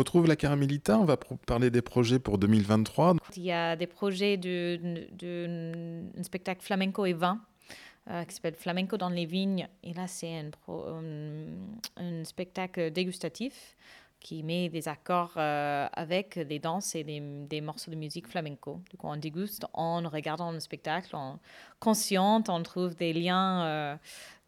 [0.00, 3.16] Retrouve la Caramelita, on va parler des projets pour 2023.
[3.36, 7.40] Il y a des projets de, de, spectacle flamenco et vin
[8.10, 9.68] euh, qui s'appelle Flamenco dans les vignes.
[9.84, 13.76] Et là, c'est un, spectacle dégustatif
[14.20, 18.80] qui met des accords euh, avec des danses et des, des morceaux de musique flamenco.
[18.90, 21.38] Du coup, on déguste en regardant le spectacle, en
[21.78, 23.96] consciente, on trouve des liens, euh,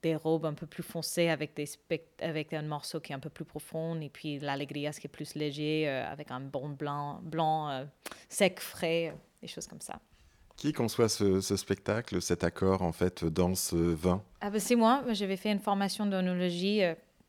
[0.02, 3.20] des robes un peu plus foncées avec, des spect- avec un morceau qui est un
[3.20, 6.70] peu plus profond, et puis l'allegria, ce qui est plus léger, euh, avec un bon
[6.70, 7.84] blanc, blanc euh,
[8.28, 10.00] sec, frais, euh, des choses comme ça.
[10.56, 15.36] Qui conçoit ce, ce spectacle, cet accord en fait danse-vin Ah ben, c'est moi, j'avais
[15.36, 16.82] fait une formation d'onologie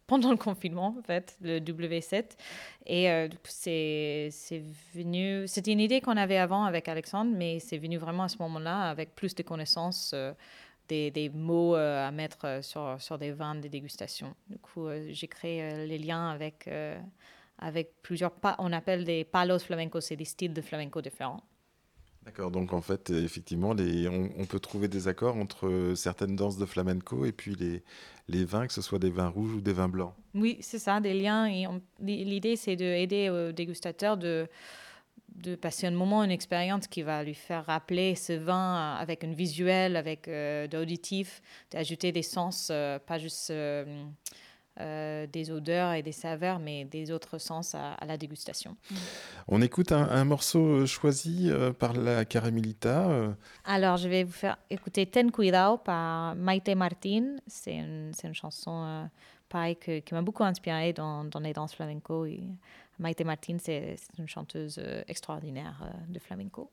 [0.05, 2.25] pendant le confinement, en fait, le W7.
[2.85, 4.61] Et euh, c'est c'est
[4.93, 5.47] venu.
[5.47, 8.89] C'était une idée qu'on avait avant avec Alexandre, mais c'est venu vraiment à ce moment-là
[8.89, 10.33] avec plus de connaissances, euh,
[10.87, 14.35] des, des mots euh, à mettre euh, sur, sur des vins, des dégustations.
[14.47, 16.69] Du coup, euh, j'ai créé les liens avec,
[17.57, 18.31] avec plusieurs.
[18.59, 21.43] On appelle des palos flamencos, c'est des styles de flamenco différents.
[22.23, 26.57] D'accord, donc en fait, effectivement, les, on, on peut trouver des accords entre certaines danses
[26.57, 27.83] de flamenco et puis les,
[28.29, 30.13] les vins, que ce soit des vins rouges ou des vins blancs.
[30.33, 31.49] Oui, c'est ça, des liens.
[31.99, 34.47] L'idée, c'est d'aider au dégustateur de,
[35.35, 39.33] de passer un moment, une expérience qui va lui faire rappeler ce vin avec un
[39.33, 43.83] visuel, avec euh, de l'auditif, d'ajouter des sens, euh, pas juste euh,
[44.79, 48.75] euh, des odeurs et des saveurs, mais des autres sens à, à la dégustation.
[49.47, 53.09] On écoute un, un morceau euh, choisi euh, par la Caramelita.
[53.09, 53.31] euh,
[53.65, 57.35] Alors, je vais vous faire écouter Ten Cuidado par Maite Martin.
[57.47, 59.03] C'est une, c'est une chanson, euh,
[59.49, 62.25] pareil, que- qui m'a beaucoup inspirée dans, dans les danses flamenco.
[62.25, 62.41] Et
[62.99, 66.69] Maite Martin, c'est une chanteuse euh, extraordinaire euh, de flamenco.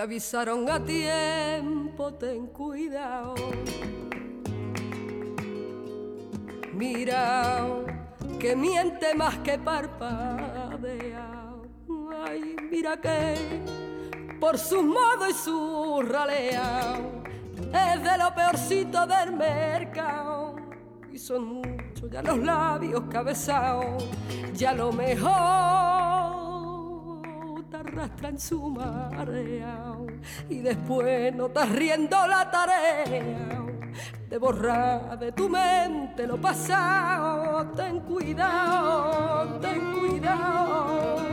[0.00, 3.34] Me avisaron a tiempo, ten cuidado.
[6.72, 7.66] Mira,
[8.38, 11.52] que miente más que parpadea.
[12.24, 13.34] Ay, mira que
[14.40, 16.98] por su modo y su ralea
[17.58, 20.56] es de lo peorcito del mercado.
[21.12, 24.02] Y son muchos ya los labios cabezados,
[24.54, 25.99] ya lo mejor
[28.00, 29.94] te arrastra en su marea
[30.48, 33.62] y después no estás riendo la tarea
[34.28, 37.66] de borrar de tu mente lo pasado.
[37.76, 41.29] Ten cuidado, ten cuidado.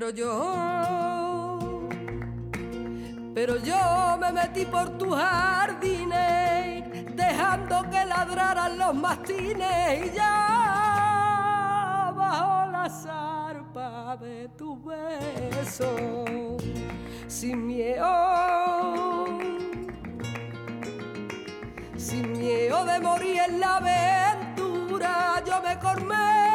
[0.00, 1.88] Pero yo,
[3.34, 6.84] pero yo me metí por tus jardines,
[7.14, 11.34] dejando que ladraran los mastines y ya
[12.16, 16.24] bajo la zarpa de tu beso,
[17.26, 19.26] sin miedo,
[21.98, 26.49] sin miedo de morir en la aventura, yo me cormé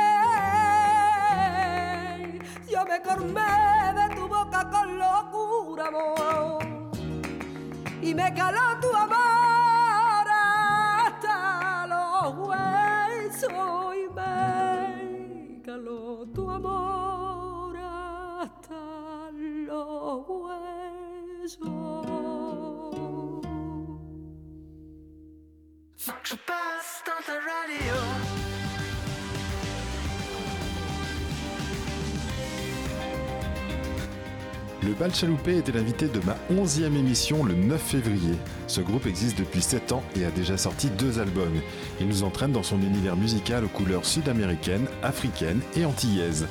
[2.87, 6.63] me cormé de tu boca con locura, amor.
[8.01, 10.27] Y me caló tu amor
[11.07, 13.95] hasta los huesos.
[13.95, 21.65] Y me caló tu amor hasta los huesos.
[27.05, 28.44] Ta radio.
[34.85, 38.35] Le Bal Chaloupé était l'invité de ma 11e émission le 9 février.
[38.67, 41.59] Ce groupe existe depuis 7 ans et a déjà sorti deux albums.
[41.99, 46.45] Il nous entraîne dans son univers musical aux couleurs sud-américaines, africaines et antillaises.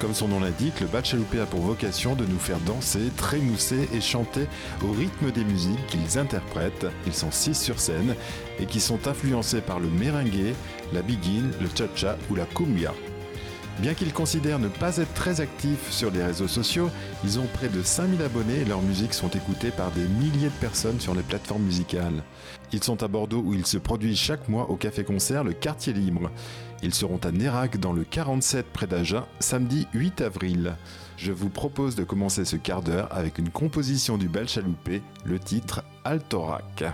[0.00, 3.88] Comme son nom l'indique, le Bal Chaloupé a pour vocation de nous faire danser, trémousser
[3.94, 4.48] et chanter
[4.84, 6.86] au rythme des musiques qu'ils interprètent.
[7.06, 8.16] Ils sont six sur scène
[8.58, 10.54] et qui sont influencés par le merengue,
[10.92, 12.92] la biguine, le cha-cha ou la cumbia.
[13.78, 16.88] Bien qu'ils considèrent ne pas être très actifs sur les réseaux sociaux,
[17.24, 20.60] ils ont près de 5000 abonnés et leurs musiques sont écoutées par des milliers de
[20.60, 22.22] personnes sur les plateformes musicales.
[22.72, 26.30] Ils sont à Bordeaux où ils se produisent chaque mois au café-concert Le Quartier Libre.
[26.82, 30.74] Ils seront à Nérac dans le 47 près d'Agen samedi 8 avril.
[31.18, 35.38] Je vous propose de commencer ce quart d'heure avec une composition du Bel Chaloupé, le
[35.38, 36.84] titre Altorac.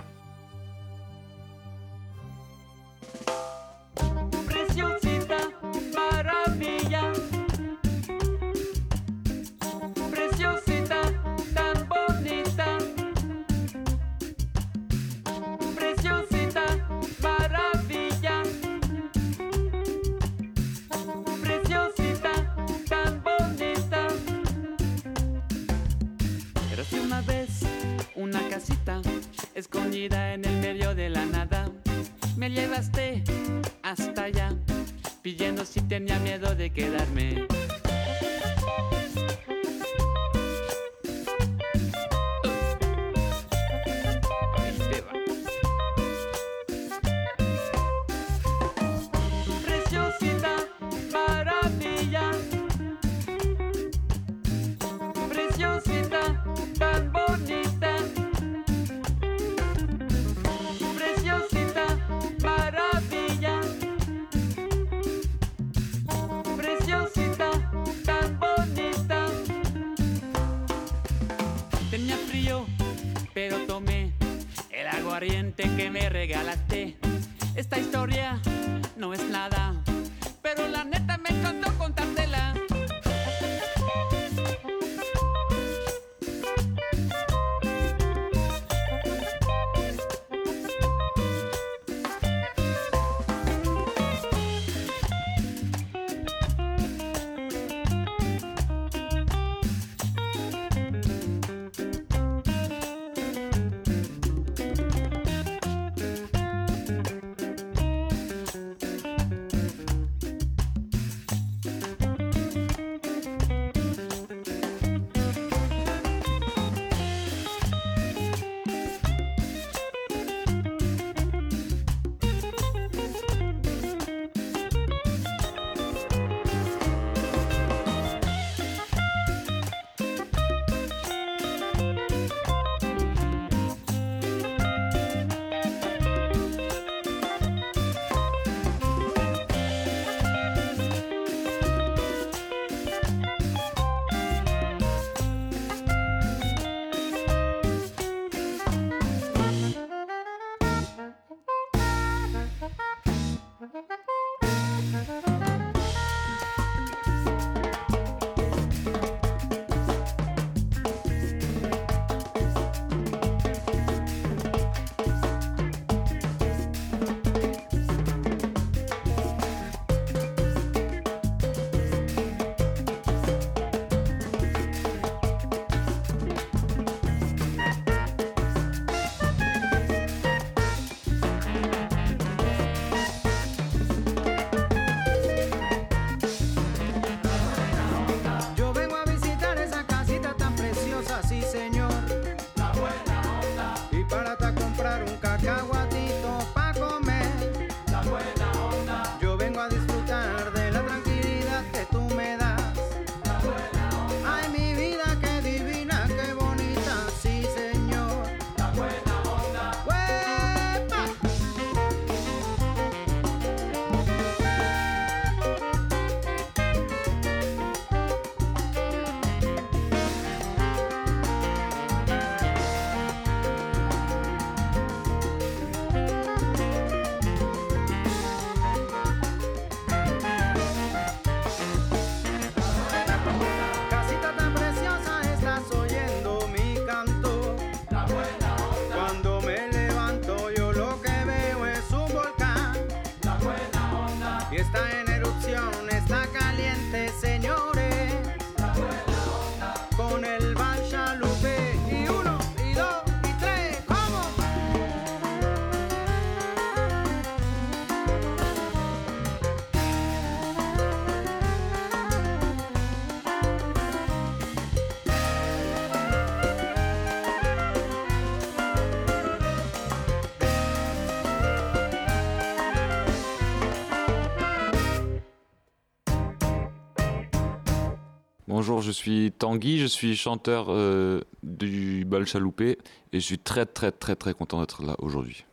[278.83, 282.79] Je suis Tanguy, je suis chanteur euh, du bal chaloupé
[283.13, 285.45] et je suis très très très très content d'être là aujourd'hui.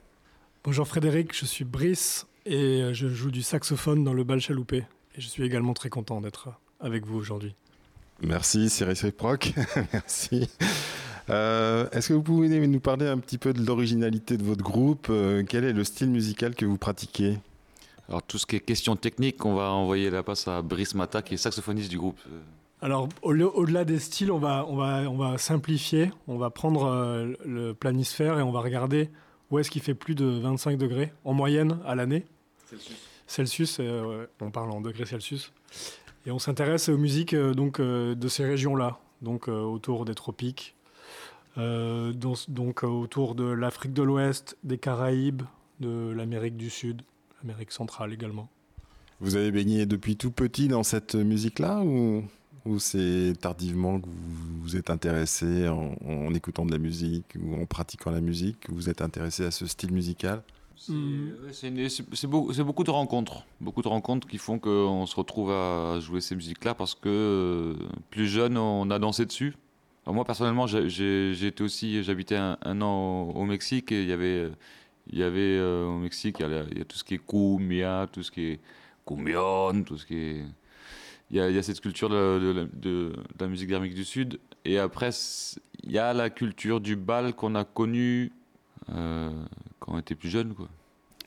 [0.64, 4.86] Bonjour Frédéric, je suis Brice et euh, je joue du saxophone dans le bal chaloupé.
[5.16, 6.50] Et je suis également très content d'être
[6.80, 7.56] avec vous aujourd'hui.
[8.22, 9.54] Merci, c'est réciproque.
[9.94, 10.50] Merci.
[11.30, 15.08] Euh, Est-ce que vous pouvez nous parler un petit peu de l'originalité de votre groupe
[15.10, 17.38] Euh, Quel est le style musical que vous pratiquez?
[18.08, 21.22] Alors tout ce qui est question technique, on va envoyer la passe à Brice Mata
[21.22, 22.20] qui est saxophoniste du groupe.
[22.82, 26.12] Alors, au- au-delà des styles, on va, on, va, on va simplifier.
[26.28, 29.10] On va prendre euh, le planisphère et on va regarder
[29.52, 32.26] où est-ce qu'il fait plus de 25 degrés en moyenne à l'année.
[32.70, 32.98] Celsius.
[33.28, 35.52] Celsius, euh, ouais, on parle en degrés Celsius.
[36.26, 40.16] Et on s'intéresse aux musiques euh, donc, euh, de ces régions-là, donc euh, autour des
[40.16, 40.76] tropiques,
[41.58, 45.42] euh, donc, donc, euh, autour de l'Afrique de l'Ouest, des Caraïbes,
[45.80, 47.02] de l'Amérique du Sud,
[47.44, 48.50] l'Amérique centrale également.
[49.22, 52.24] Vous avez baigné depuis tout petit dans cette musique-là ou,
[52.66, 57.56] ou c'est tardivement que vous vous êtes intéressé en, en écoutant de la musique ou
[57.56, 60.44] en pratiquant la musique que vous êtes intéressé à ce style musical?
[60.76, 63.44] C'est ouais, c'est une- c'est- c'est beau- c'est beaucoup de rencontres.
[63.60, 67.74] Beaucoup de rencontres qui font qu'on se retrouve à jouer ces musiques-là parce que euh,
[68.12, 69.56] plus jeune, on a dansé dessus.
[70.06, 70.66] Alors moi, personnellement,
[71.48, 74.50] été aussi, j'habitais un, un an au, au Mexique et il y avait, euh,
[75.12, 77.04] il y avait euh, au Mexique, il y, a, la- il y a tout ce
[77.04, 78.60] qui est cumbia, tout ce qui est
[79.06, 80.44] cumbion, tout ce qui est.
[81.32, 83.70] Il y a, il y a cette culture de, de la- de- de la musique
[83.70, 84.40] d'Amérique du Sud.
[84.66, 85.12] Et après,
[85.84, 88.32] il y a la culture du bal qu'on a connue
[88.90, 89.32] euh,
[89.80, 90.54] quand on était plus jeune.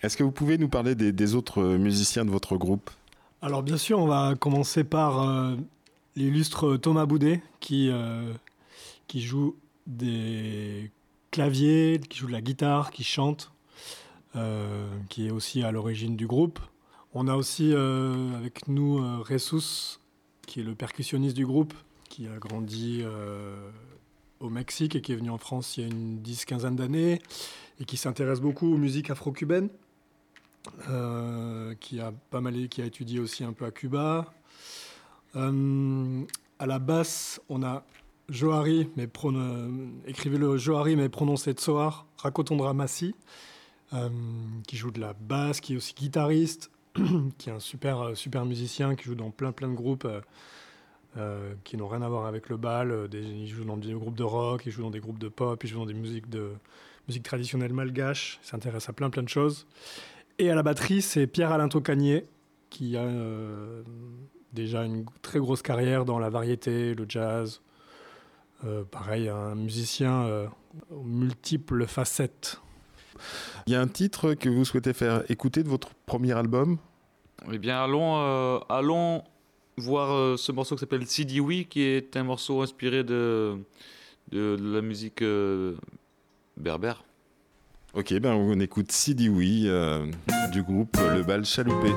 [0.02, 2.90] Est-ce que vous pouvez nous parler des, des autres musiciens de votre groupe?
[3.40, 5.56] Alors bien sûr, on va commencer par euh,
[6.16, 8.32] l'illustre Thomas Boudet qui, euh,
[9.06, 10.90] qui joue des
[11.30, 13.52] claviers, qui joue de la guitare, qui chante,
[14.36, 16.58] euh, qui est aussi à l'origine du groupe.
[17.14, 19.98] On a aussi euh, avec nous euh, Ressus,
[20.46, 21.74] qui est le percussionniste du groupe,
[22.08, 23.70] qui a grandi euh,
[24.40, 27.20] au Mexique et qui est venu en France il y a une dix-quinzaine d'années
[27.80, 29.68] et qui s'intéresse beaucoup aux musiques afro-cubaines
[30.88, 32.12] euh, qui a
[32.78, 34.32] étudié aussi un peu à Cuba.
[35.34, 37.84] À la basse, on a
[38.28, 39.08] Johari, mais
[40.06, 43.14] écrivez-le Johari, mais prononcé Tsoar, Rakotondra Massi,
[44.66, 46.70] qui joue de la basse, qui est aussi guitariste,
[47.38, 50.20] qui est un super, euh, super musicien, qui joue dans plein plein de groupes euh,
[51.16, 53.08] euh, qui n'ont rien à voir avec le bal.
[53.12, 55.68] il joue dans des groupes de rock, il joue dans des groupes de pop, il
[55.68, 56.52] joue dans des musiques de
[57.08, 58.38] musique traditionnelle malgache.
[58.42, 59.66] Il s'intéresse à plein plein de choses.
[60.38, 62.26] Et à la batterie, c'est Pierre-Alain Tocanier,
[62.70, 63.06] qui a
[64.52, 67.60] déjà une très grosse carrière dans la variété, le jazz.
[68.90, 70.48] Pareil, un musicien
[70.90, 72.61] aux multiples facettes.
[73.66, 76.78] Il y a un titre que vous souhaitez faire écouter de votre premier album?
[77.52, 79.22] Eh bien, allons, euh, allons
[79.76, 83.56] voir euh, ce morceau qui s'appelle Sidi Oui, qui est un morceau inspiré de,
[84.30, 85.74] de, de la musique euh,
[86.56, 87.04] berbère.
[87.94, 90.06] Ok, ben on écoute Sidi Oui euh,
[90.52, 91.90] du groupe Le Bal Chaloupé.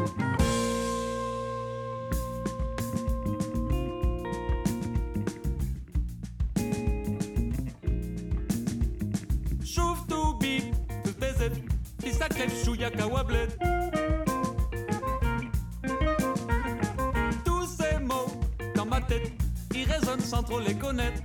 [17.43, 18.31] Tous ces mots
[18.75, 19.31] dans ma tête,
[19.73, 21.21] ils résonnent sans trop les connaître.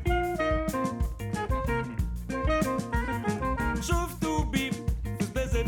[3.82, 4.74] J'ouvre tout bip,
[5.18, 5.64] tous baiser,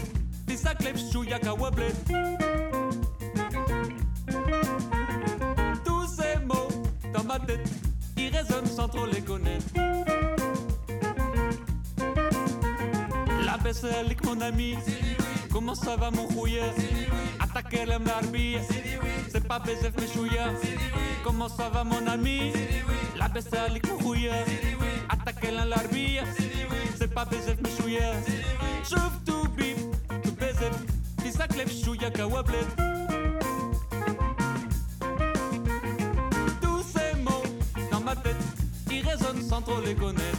[0.47, 1.93] puis ça clèche chouïaka wablet.
[5.85, 6.69] Tous ces mots
[7.13, 7.69] dans ma tête,
[8.17, 9.67] ils résonnent sans trop les connaître.
[13.45, 14.77] La baisse avec mon ami.
[15.65, 16.61] Comment ça va mon rouillé
[17.39, 18.59] Attaquer la marbille.
[19.29, 20.49] C'est pas baiser mes chouïa.
[21.23, 22.53] Comment ça va mon ami
[23.17, 23.47] La baisse
[23.87, 24.33] mon rouillé.
[25.09, 26.21] Attaquer la larbille.
[26.99, 28.11] C'est pas baiser mes chouïa.
[28.91, 29.79] J'ouvre tout bip,
[30.25, 30.71] tout baiser.
[31.49, 32.67] Que les chouïa kawablet.
[36.61, 37.45] Tous ces mots
[37.93, 38.35] dans ma tête,
[38.91, 40.32] ils résonnent sans trop les connaître.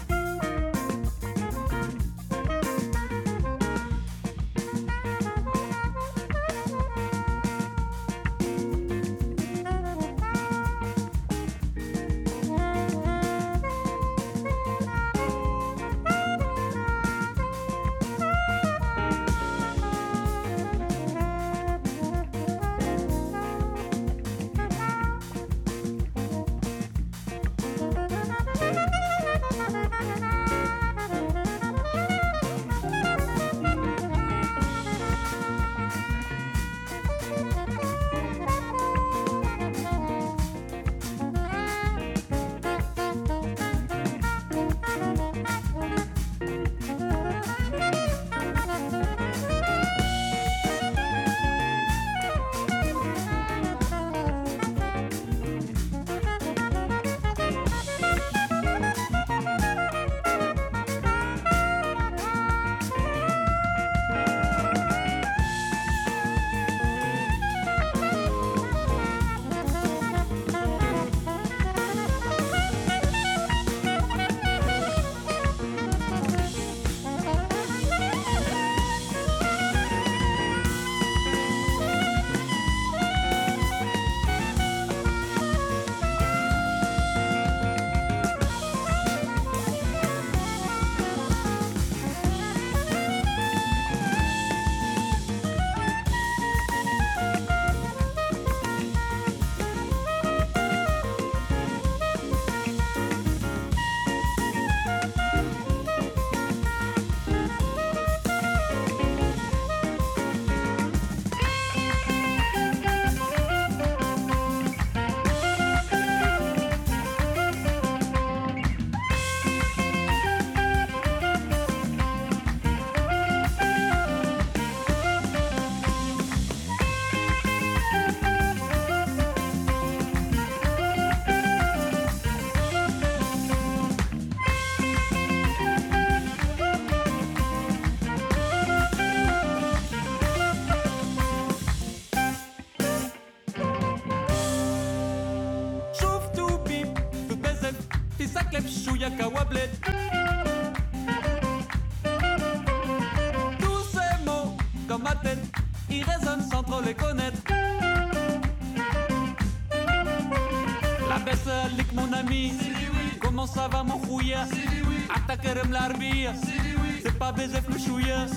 [167.04, 168.28] C'est pas baiser le chouïa.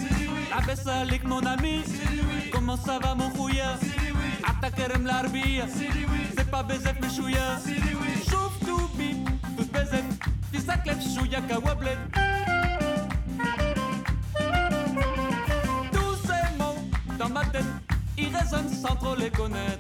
[0.51, 1.83] La baisse lik mon ami,
[2.51, 3.79] comment ça va mon rouillard
[4.43, 5.63] Attaquer l'arbille,
[6.37, 7.59] c'est pas baiser le chouïa.
[8.29, 10.03] Chouf tout bip, tout baiser,
[10.53, 11.99] tu saclef chouïa kawablet.
[15.93, 16.79] Tous ces mots
[17.19, 17.65] dans ma tête,
[18.17, 19.76] ils résonnent sans trop les connaître.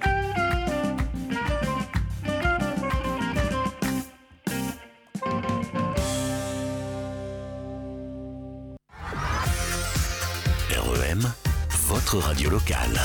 [12.17, 12.99] Votre radio locale.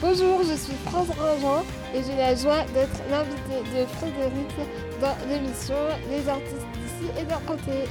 [0.00, 4.48] Bonjour, je suis France Grandjean et j'ai la joie d'être l'invité de Frédéric
[5.00, 5.74] dans l'émission
[6.10, 7.88] Les artistes d'ici et d'à côté.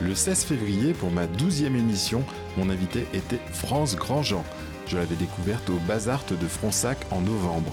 [0.00, 2.22] Le 16 février, pour ma 12e émission,
[2.56, 4.44] mon invité était France Grandjean.
[4.86, 7.72] Je l'avais découverte au Bazart de Fronsac en novembre.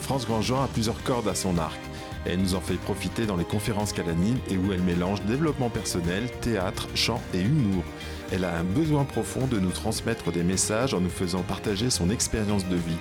[0.00, 1.78] France Grandjean a plusieurs cordes à son arc.
[2.26, 5.68] Elle nous en fait profiter dans les conférences qu'elle anime et où elle mélange développement
[5.68, 7.84] personnel, théâtre, chant et humour.
[8.32, 12.10] Elle a un besoin profond de nous transmettre des messages en nous faisant partager son
[12.10, 12.98] expérience de vie.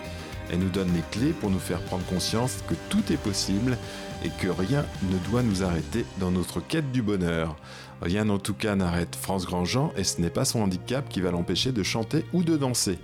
[0.51, 3.77] Elle nous donne les clés pour nous faire prendre conscience que tout est possible
[4.25, 7.55] et que rien ne doit nous arrêter dans notre quête du bonheur.
[8.01, 11.31] Rien en tout cas n'arrête France Grandjean et ce n'est pas son handicap qui va
[11.31, 12.99] l'empêcher de chanter ou de danser.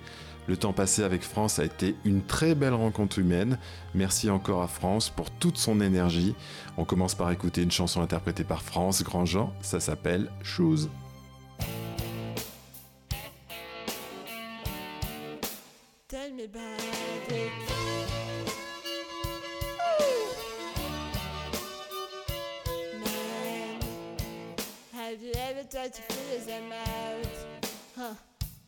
[0.50, 3.56] Le temps passé avec France a été une très belle rencontre humaine.
[3.94, 6.34] Merci encore à France pour toute son énergie.
[6.76, 9.52] On commence par écouter une chanson interprétée par France Grandjean.
[9.62, 10.88] Ça s'appelle Shoes.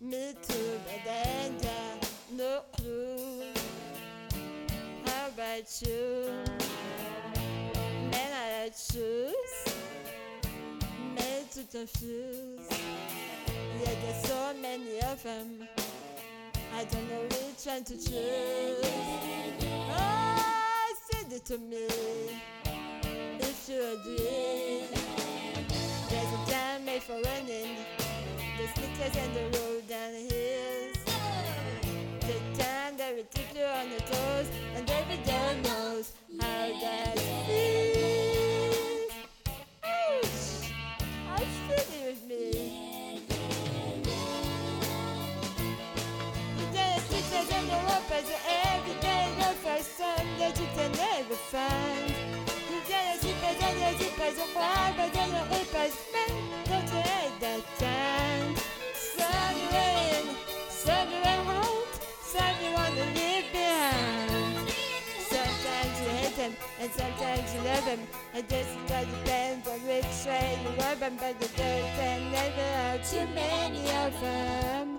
[0.02, 0.34] Me
[0.84, 1.94] but then yeah,
[2.32, 3.42] no clue.
[5.06, 6.30] How about you?
[8.10, 9.74] Man, I shoes.
[11.14, 12.68] Made to confuse.
[13.80, 15.68] Yeah, there's so many of them.
[16.74, 18.84] I don't know which one to choose.
[19.88, 21.86] Oh, send it to me
[23.38, 24.84] if you agree.
[26.08, 27.76] There's a time made for running,
[28.58, 29.71] the sneakers and the road
[35.12, 39.10] everyone knows how that feels.
[39.84, 40.72] Ouch!
[41.28, 43.20] I'm sitting with me.
[46.56, 48.28] The day is teachers and the ropers,
[48.72, 52.14] every day loafers, some that you can never find.
[52.46, 56.32] The day is zippers and the zippers, the fibers and the hippers, men
[66.42, 68.00] them and sometimes you love them.
[68.34, 73.10] It all depends on which way you rub them, but the dirt can never have
[73.10, 74.98] too many of them.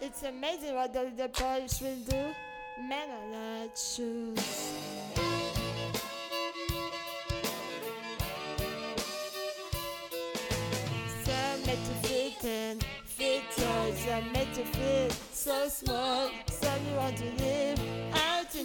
[0.00, 2.22] It's amazing what all the polish will do.
[2.88, 4.72] Men are like shoes.
[11.24, 13.94] Some made to fit in, fit tight.
[13.96, 16.30] Some made to fit so small.
[16.50, 17.73] Some you want to live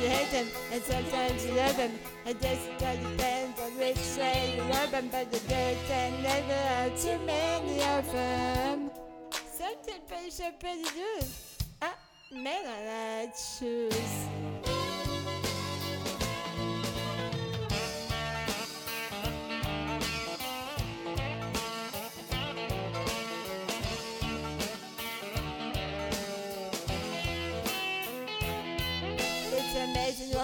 [0.00, 1.92] you hate them and sometimes you love them.
[2.26, 6.22] I guess it all depends on which way you rub them, but the dirt can
[6.22, 8.90] never have too many of them.
[9.58, 11.26] Something peut échapper du deux.
[11.82, 11.94] Ah,
[12.32, 14.69] mais dans la chose.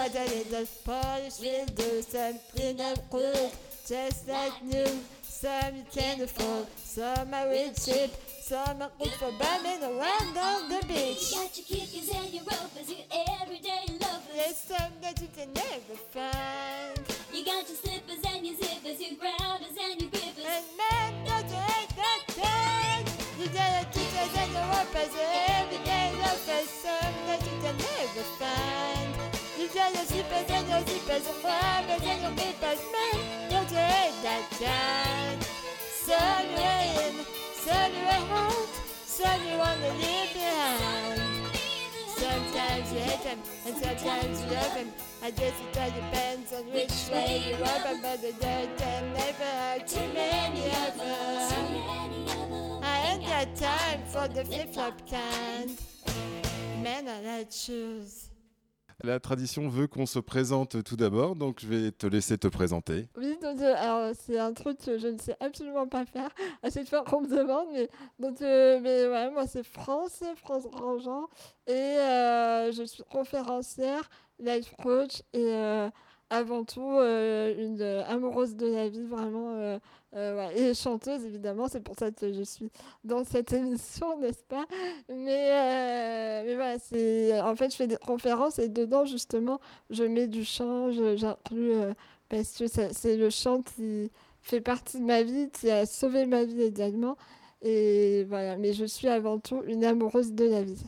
[0.07, 2.02] What a little polish will do.
[2.02, 3.52] something clean up quick,
[3.88, 4.86] just like new.
[5.22, 8.11] Some you can afford, some are real cheap.
[8.40, 11.32] summer good for bumming around on the beach.
[11.32, 13.07] You got your kickers and your ropers, your
[13.42, 14.36] everyday loafers.
[14.36, 17.02] There's some that you can never find.
[17.34, 20.46] You got your slippers and your zippers, your grabbers and your grippers.
[20.46, 23.04] And man, don't you hate that time?
[23.40, 26.70] You got your kickers and your ropers, your everyday loafers.
[26.70, 28.76] Some that you can never find.
[42.97, 44.88] You hate them, and sometimes you love them.
[45.22, 49.12] I guess it all depends on which way you rub them, but the dirt can
[49.12, 52.80] never have too many of them.
[52.82, 55.78] I ain't got time for the flip-flop kind.
[56.82, 58.26] Men are like shoes.
[59.05, 63.09] La tradition veut qu'on se présente tout d'abord, donc je vais te laisser te présenter.
[63.18, 66.30] Oui, donc euh, c'est un truc que je ne sais absolument pas faire
[66.62, 70.66] à chaque fois qu'on me demande, mais donc euh, mais ouais, moi c'est France, France
[70.70, 71.26] Grandjean,
[71.66, 75.53] et euh, je suis conférencière, life coach et
[76.30, 79.78] avant tout une amoureuse de la vie vraiment
[80.16, 82.70] euh, ouais, et chanteuse évidemment, c'est pour ça que je suis
[83.04, 84.64] dans cette émission, n'est-ce pas?
[85.08, 89.60] Mais euh, mais voilà, c'est en fait je fais des conférences et dedans justement
[89.90, 91.92] je mets du chant, j'inclus euh,
[92.28, 94.10] parce que c'est le chant qui
[94.40, 97.16] fait partie de ma vie, qui a sauvé ma vie également.
[97.62, 100.84] Et voilà, mais je suis avant tout une amoureuse de la vie.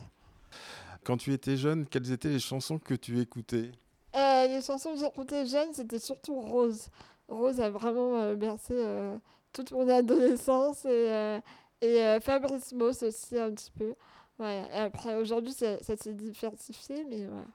[1.03, 3.71] Quand tu étais jeune, quelles étaient les chansons que tu écoutais?
[4.15, 6.87] Euh, les chansons que j'écoutais jeune, c'était surtout Rose.
[7.29, 9.17] Rose a vraiment euh, bercé euh,
[9.53, 11.39] toute mon adolescence et, euh,
[11.81, 13.93] et Fabrice Moss aussi un petit peu.
[14.41, 17.45] Et après, aujourd'hui, ça, ça s'est diversifié, mais voilà.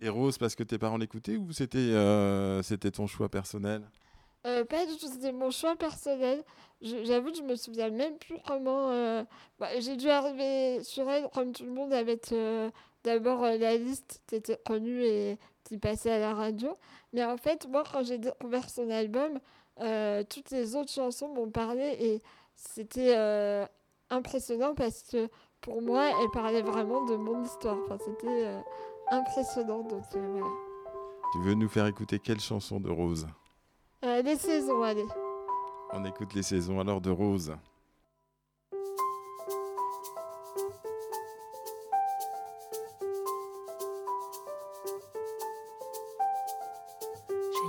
[0.00, 3.82] Et Rose parce que tes parents l'écoutaient ou c'était euh, c'était ton choix personnel?
[4.46, 6.42] Euh, pas du tout, c'était mon choix personnel.
[6.82, 8.90] J'avoue que je me souviens même plus comment.
[8.90, 9.24] euh,
[9.58, 12.34] bah, J'ai dû arriver sur elle comme tout le monde avec
[13.04, 16.74] d'abord euh, la liste qui était connue et qui passait à la radio.
[17.12, 19.38] Mais en fait, moi, quand j'ai découvert son album,
[19.80, 22.22] euh, toutes les autres chansons m'ont parlé et
[22.54, 23.66] c'était euh,
[24.10, 25.28] impressionnant parce que
[25.60, 27.76] pour moi, elle parlait vraiment de mon histoire.
[27.84, 28.60] Enfin, c'était euh,
[29.10, 29.82] impressionnant.
[29.82, 30.46] Donc voilà.
[31.32, 33.26] Tu veux nous faire écouter quelle chanson de Rose?
[34.02, 35.06] Les saisons, allez.
[35.92, 37.56] On écoute les saisons alors de Rose.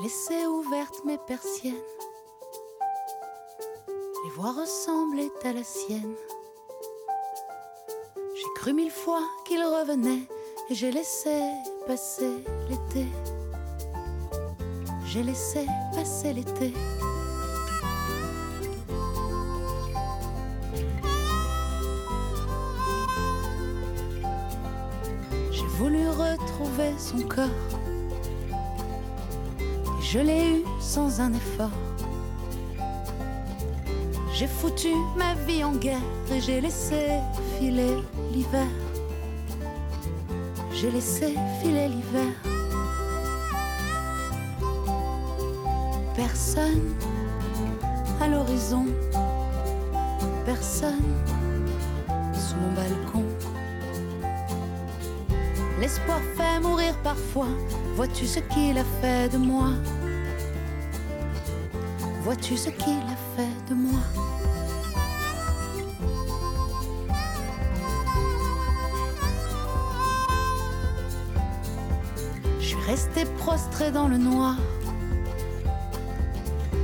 [0.05, 1.73] Laissé ouvertes mes persiennes.
[4.23, 6.13] Les voix ressemblaient à la sienne.
[8.35, 10.27] J'ai cru mille fois qu'il revenait
[10.69, 11.41] et j'ai laissé
[11.87, 12.29] passer
[12.69, 13.07] l'été.
[15.07, 16.71] J'ai laissé passer l'été.
[25.49, 27.84] J'ai voulu retrouver son corps.
[30.15, 31.77] Je l'ai eu sans un effort.
[34.33, 37.19] J'ai foutu ma vie en guerre et j'ai laissé
[37.59, 37.97] filer
[38.31, 38.67] l'hiver.
[40.71, 42.31] J'ai laissé filer l'hiver.
[46.15, 46.95] Personne
[48.21, 48.85] à l'horizon,
[50.45, 51.11] personne
[52.33, 53.25] sous mon balcon.
[55.81, 57.49] L'espoir fait mourir parfois.
[57.97, 59.71] Vois-tu ce qu'il a fait de moi?
[62.25, 63.99] Vois-tu ce qu'il a fait de moi?
[72.59, 74.55] Je suis restée prostrée dans le noir.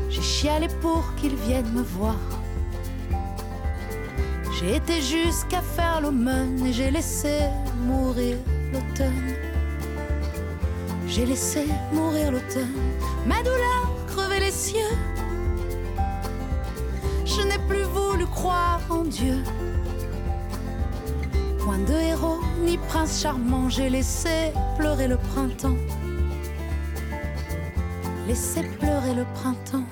[0.09, 2.19] J'ai chialé pour qu'il vienne me voir.
[4.59, 7.39] J'ai été jusqu'à faire l'aumône et j'ai laissé
[7.87, 8.37] mourir
[8.71, 9.33] l'automne.
[11.07, 12.75] J'ai laissé mourir l'automne.
[13.25, 14.95] Ma douleur crevait les cieux.
[17.71, 19.41] Plus voulu croire en Dieu.
[21.59, 25.77] Point de héros ni prince charmant, j'ai laissé pleurer le printemps.
[28.27, 29.85] Laissé pleurer le printemps.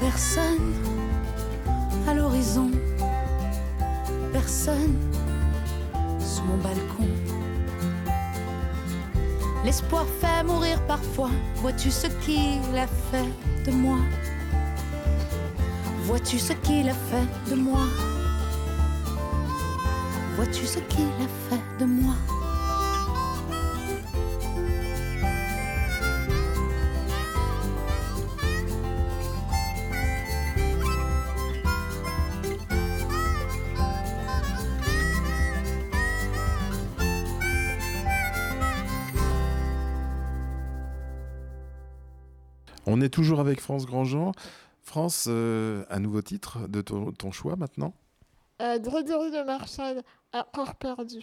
[0.00, 0.74] Personne
[2.08, 2.72] à l'horizon,
[4.32, 4.96] personne
[6.18, 7.06] sous mon balcon.
[9.64, 11.30] L'espoir fait mourir parfois.
[11.62, 13.30] Vois-tu ce qu'il a fait?
[13.64, 13.98] De moi.
[16.04, 17.82] Vois-tu ce qu'il a fait de moi?
[20.36, 22.14] Vois-tu ce qu'il a fait de moi?
[43.00, 44.32] On est toujours avec France Grandjean.
[44.82, 47.94] France, euh, un nouveau titre de ton, ton choix maintenant?
[48.60, 50.02] Euh, Grégory de Marshall,
[50.34, 51.22] Accord perdu.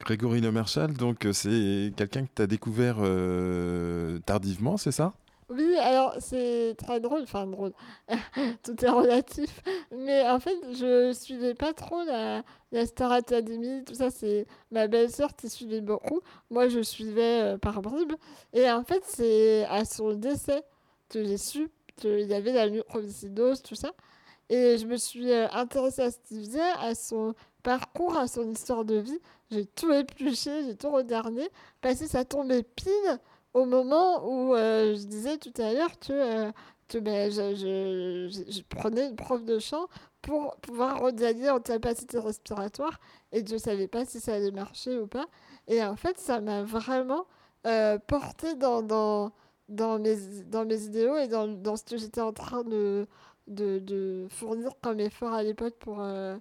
[0.00, 5.12] Grégory Le Marchal, donc euh, c'est quelqu'un que tu as découvert euh, tardivement, c'est ça?
[5.50, 7.72] Oui, alors c'est très drôle, enfin drôle,
[8.62, 9.62] tout est relatif.
[9.94, 14.88] Mais en fait, je suivais pas trop la, la Star Academy, tout ça, c'est ma
[14.88, 16.20] belle-sœur qui suivait beaucoup.
[16.50, 18.12] Moi, je suivais euh, par bribes.
[18.52, 20.62] Et en fait, c'est à son décès
[21.08, 23.92] que j'ai su qu'il y avait la mucoviscidose, tout ça.
[24.50, 28.50] Et je me suis euh, intéressée à ce qu'il faisait, à son parcours, à son
[28.50, 29.18] histoire de vie.
[29.50, 31.48] J'ai tout épluché, j'ai tout regardé,
[31.80, 33.18] parce que ça tombait pile
[33.54, 36.52] au moment où euh, je disais tout à l'heure que, euh,
[36.88, 39.86] que ben, je, je- je- prenais une prof de chant
[40.22, 42.98] pour pouvoir regagner en capacité respiratoire
[43.32, 45.26] et je ne savais pas si ça allait marcher ou pas.
[45.66, 47.26] Et en fait, ça m'a vraiment
[47.66, 48.82] euh, porté dans,
[49.68, 50.16] dans, mes,
[50.46, 53.06] dans mes idéaux et dans, dans ce que j'étais en train de,
[53.46, 56.36] de, de fournir comme effort à l'époque pour, euh,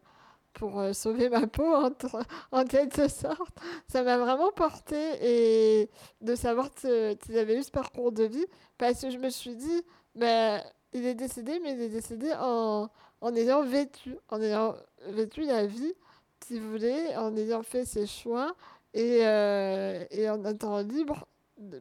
[0.54, 3.58] pour euh, sauver ma peau, en, tr- en quelque sorte.
[3.88, 5.90] Ça m'a vraiment porté et
[6.22, 8.46] de savoir que- qu'il avait eu ce parcours de vie
[8.78, 9.82] parce que je me suis dit,
[10.16, 10.62] ben,
[10.94, 12.90] il est décédé, mais il est décédé en,
[13.22, 14.76] en ayant vécu, en ayant
[15.10, 15.94] vécu la vie
[16.40, 18.56] qu'il voulait, en ayant fait ses choix
[18.94, 21.28] et, euh, et en étant libre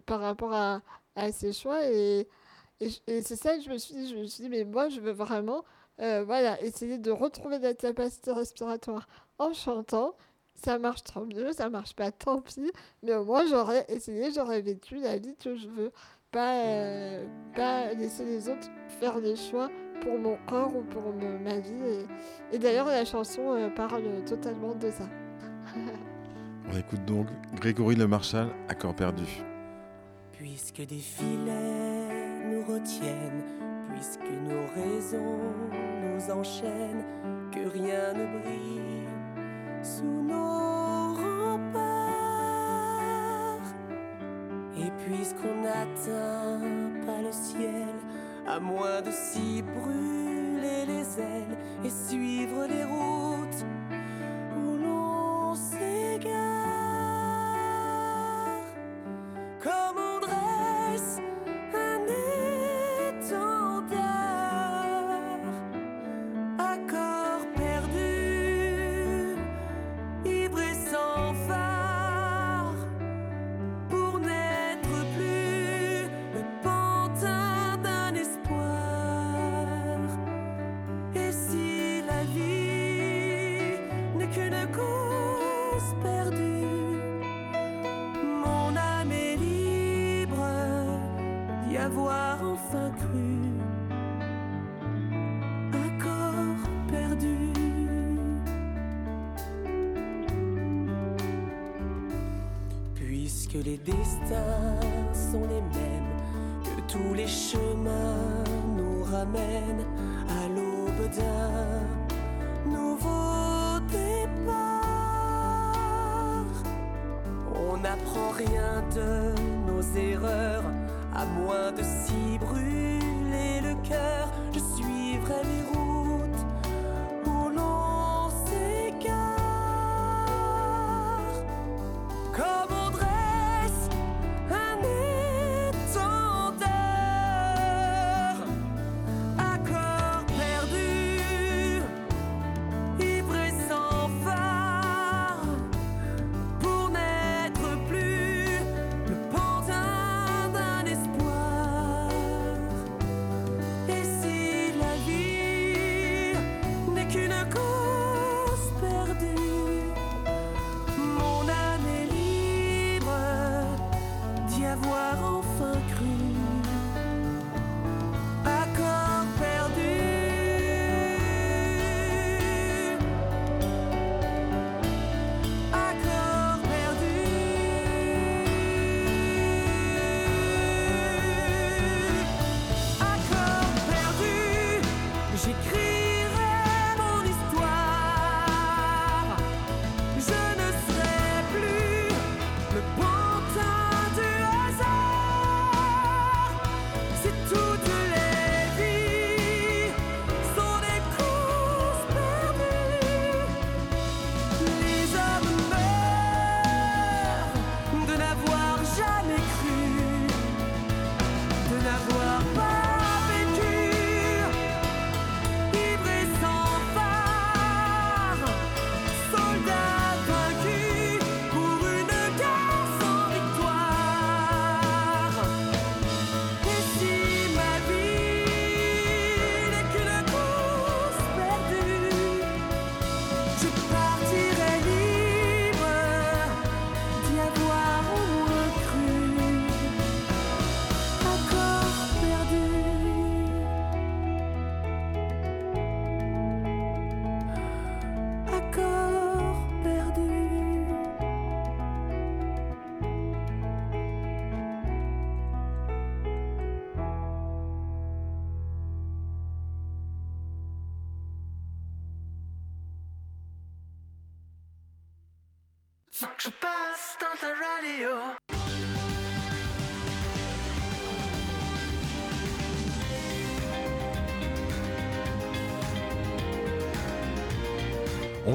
[0.07, 0.81] par rapport à,
[1.17, 1.85] à ses choix.
[1.91, 2.29] Et,
[2.81, 5.01] et, c'est ça que je me suis dit, je me suis dit, mais moi, je
[5.01, 5.65] veux vraiment
[6.01, 10.15] euh, voilà, essayer de retrouver la capacité respiratoire en chantant.
[10.55, 12.71] Ça marche tant mieux, ça marche pas, tant pis.
[13.03, 15.93] Mais au moins, j'aurais essayé, j'aurais vécu la vie que je veux.
[16.31, 18.69] Pas, euh, pas laisser les autres
[19.01, 19.71] faire des choix
[20.03, 22.07] pour mon corps ou pour ma vie.
[22.53, 25.09] Et, d'ailleurs, la chanson euh, parle totalement de ça.
[26.73, 29.25] On écoute donc Grégory Le Marchal, Accord perdu.
[30.59, 33.45] Puisque des filets nous retiennent,
[33.93, 35.43] puisque nos raisons
[36.03, 37.05] nous enchaînent,
[37.53, 39.07] que rien ne brille
[39.83, 42.01] sous nos remparts.
[44.79, 47.95] Et puisqu'on n'atteint pas le ciel,
[48.47, 53.67] à moins de s'y brûler les ailes et suivre les routes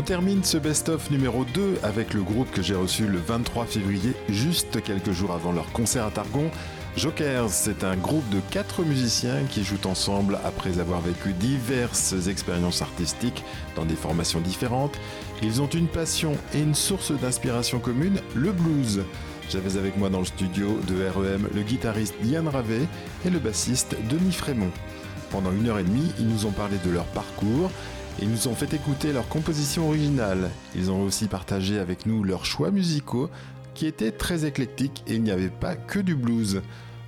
[0.01, 4.15] On termine ce best-of numéro 2 avec le groupe que j'ai reçu le 23 février,
[4.29, 6.49] juste quelques jours avant leur concert à Targon.
[6.97, 12.81] Jokers, c'est un groupe de quatre musiciens qui jouent ensemble après avoir vécu diverses expériences
[12.81, 13.43] artistiques
[13.75, 14.97] dans des formations différentes.
[15.43, 19.03] Ils ont une passion et une source d'inspiration commune, le blues.
[19.51, 22.87] J'avais avec moi dans le studio de REM le guitariste Yann Ravet
[23.23, 24.71] et le bassiste Denis Frémont.
[25.29, 27.69] Pendant une heure et demie, ils nous ont parlé de leur parcours,
[28.19, 30.49] ils nous ont fait écouter leurs compositions originales.
[30.75, 33.29] Ils ont aussi partagé avec nous leurs choix musicaux
[33.73, 36.61] qui étaient très éclectiques et il n'y avait pas que du blues.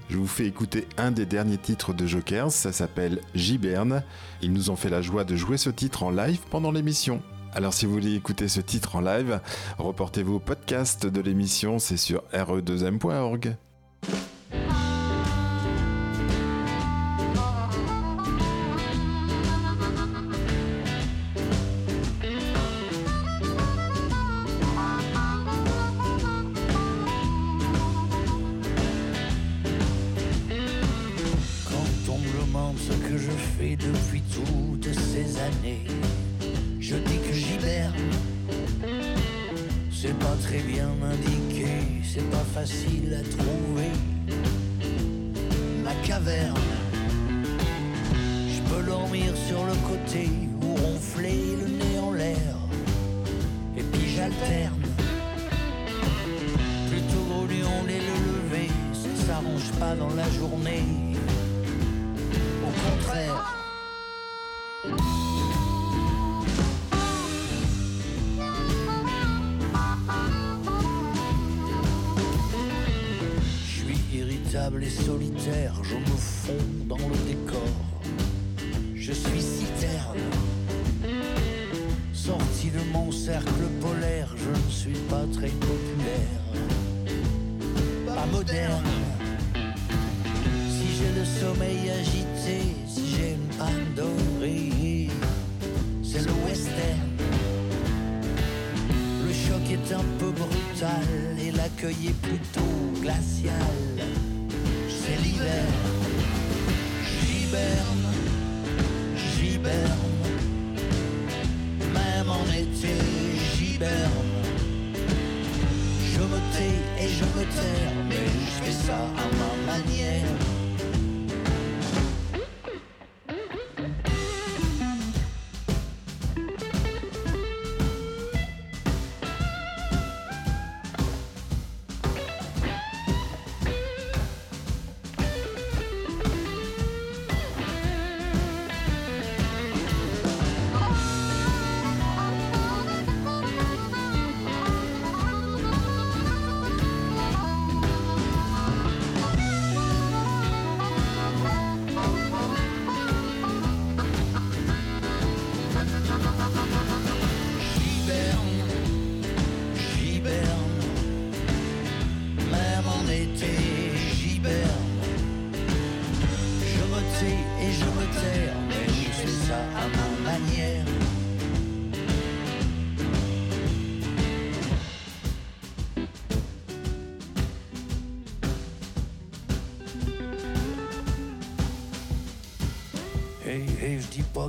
[0.09, 4.03] Je vous fais écouter un des derniers titres de Jokers, ça s'appelle Giberne.
[4.41, 7.21] Ils nous ont fait la joie de jouer ce titre en live pendant l'émission.
[7.53, 9.39] Alors si vous voulez écouter ce titre en live,
[9.77, 13.55] reportez-vous au podcast de l'émission, c'est sur re2m.org.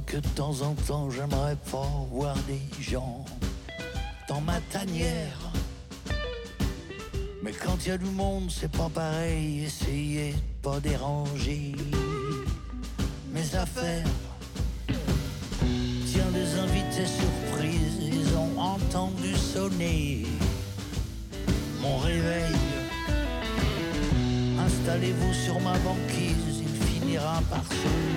[0.07, 3.25] que de temps en temps j'aimerais pas voir des gens
[4.29, 5.39] dans ma tanière.
[7.43, 9.65] Mais quand il y a du monde, c'est pas pareil.
[9.65, 11.73] Essayez de pas déranger
[13.33, 14.07] mes affaires.
[14.87, 20.27] Tiens, des invités surprises, ils ont entendu sonner
[21.83, 22.55] mon réveil.
[24.59, 28.14] Installez-vous sur ma banquise, il finira par se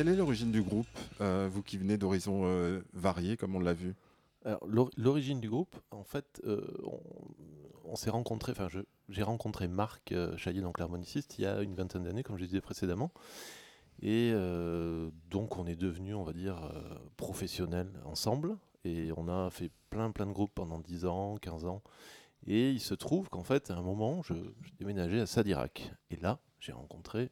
[0.00, 0.86] Quelle est l'origine du groupe,
[1.20, 3.94] euh, vous qui venez d'horizons euh, variés, comme on l'a vu?
[4.96, 6.66] L'origine du groupe, en fait, euh,
[7.84, 8.68] on, s'est rencontré, enfin,
[9.10, 12.46] j'ai rencontré Marc euh, Chaillet, donc l'harmoniciste, il y a une vingtaine d'années, comme je
[12.46, 13.12] disais précédemment.
[14.00, 14.32] Et
[15.28, 16.72] donc, on est devenus, on va dire,
[17.18, 18.56] professionnels ensemble.
[18.84, 21.82] Et on a fait plein, plein de groupes pendant 10 ans, 15 ans.
[22.46, 24.32] Et il se trouve qu'en fait, à un moment, je,
[24.62, 25.92] je déménageais à Sadirac.
[26.10, 27.30] Et là, j'ai rencontré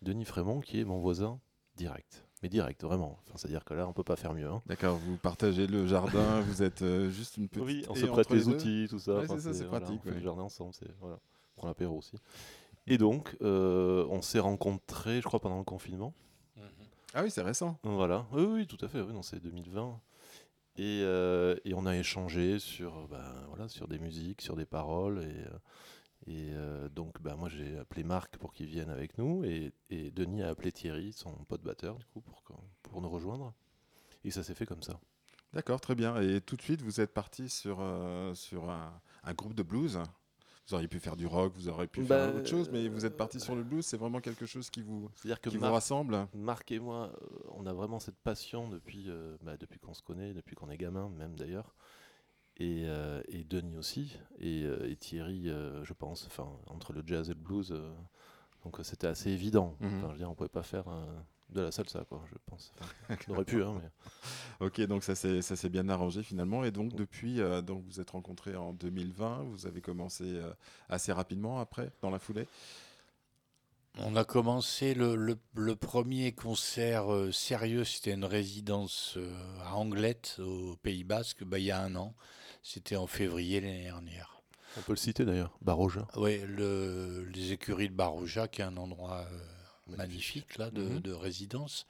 [0.00, 1.40] Denis Frémont, qui est mon voisin
[1.76, 2.24] direct.
[2.42, 3.18] Mais direct, vraiment.
[3.22, 4.46] Enfin, C'est-à-dire que là, on peut pas faire mieux.
[4.48, 4.62] hein.
[4.66, 7.64] D'accord, vous partagez le jardin, vous êtes euh, juste une petite.
[7.64, 9.14] Oui, on se prête les outils, tout ça.
[9.14, 10.00] Ouais, Enfin, c'est ça, c'est voilà, pratique.
[10.00, 10.16] on fait ouais.
[10.16, 11.18] le jardin ensemble, c'est voilà.
[11.56, 12.16] On prend l'apéro aussi.
[12.86, 16.12] Et donc, euh, on s'est rencontrés, je crois, pendant le confinement.
[17.14, 17.78] Ah oui, c'est récent.
[17.84, 19.00] Voilà, oui, oui, tout à fait.
[19.00, 19.98] Oui, c'est 2020.
[20.76, 25.22] Et, euh, et on a échangé sur, ben, voilà, sur des musiques, sur des paroles.
[25.22, 25.44] Et,
[26.26, 29.44] et euh, donc, ben, moi, j'ai appelé Marc pour qu'il vienne avec nous.
[29.44, 32.42] Et, et Denis a appelé Thierry, son pote batteur, du coup, pour,
[32.82, 33.52] pour nous rejoindre.
[34.24, 34.98] Et ça s'est fait comme ça.
[35.52, 36.20] D'accord, très bien.
[36.20, 40.00] Et tout de suite, vous êtes parti sur, euh, sur un, un groupe de blues.
[40.66, 43.04] Vous auriez pu faire du rock, vous auriez pu Bah, faire autre chose, mais vous
[43.04, 43.84] êtes parti sur le blues.
[43.84, 46.26] C'est vraiment quelque chose qui vous, que qui vous rassemble.
[46.32, 50.02] Marc et moi, euh, on a vraiment cette passion depuis, euh, bah, depuis qu'on se
[50.02, 51.74] connaît, depuis qu'on est gamin, même d'ailleurs.
[52.58, 57.02] Et, euh, et Denis aussi, et, euh, et Thierry, euh, je pense, enfin, entre le
[57.04, 57.72] jazz et le blues.
[57.72, 57.92] euh,
[58.64, 59.76] donc euh, c'était assez évident.
[59.80, 59.88] Mhm.
[59.96, 61.04] Enfin, je veux dire, on pouvait pas faire euh,
[61.50, 62.72] de la salsa, quoi, je pense.
[62.78, 63.90] Enfin, on aurait pu, hein, mais.
[64.60, 66.64] Ok, donc ça s'est bien arrangé finalement.
[66.64, 69.42] Et donc depuis, euh, donc vous êtes rencontrés en 2020.
[69.42, 70.52] Vous avez commencé euh,
[70.88, 72.46] assez rapidement après, dans la foulée?
[73.98, 79.32] On a commencé le, le- le premier concert euh, sérieux, c'était une résidence euh,
[79.64, 82.14] à Anglette, au Pays Basque, bah, il y a un an.
[82.66, 84.40] C'était en février l'année dernière.
[84.78, 86.08] On peut le citer d'ailleurs, Baroja.
[86.16, 91.00] Oui, le, les écuries de Baroja, qui est un endroit euh, magnifique là, de, Mhm.
[91.00, 91.86] de résidence.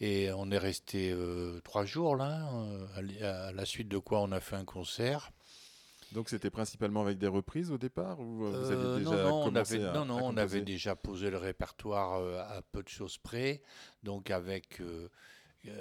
[0.00, 4.30] Et on est resté euh, trois jours là, euh, à la suite de quoi on
[4.30, 5.30] a fait un concert.
[6.12, 9.44] Donc c'était principalement avec des reprises au départ ou vous Euh, non, déjà non, on
[9.46, 12.82] commencé avait, à, non, non, à on avait déjà posé le répertoire euh, à peu
[12.82, 13.62] de choses près,
[14.02, 15.08] donc avec, euh,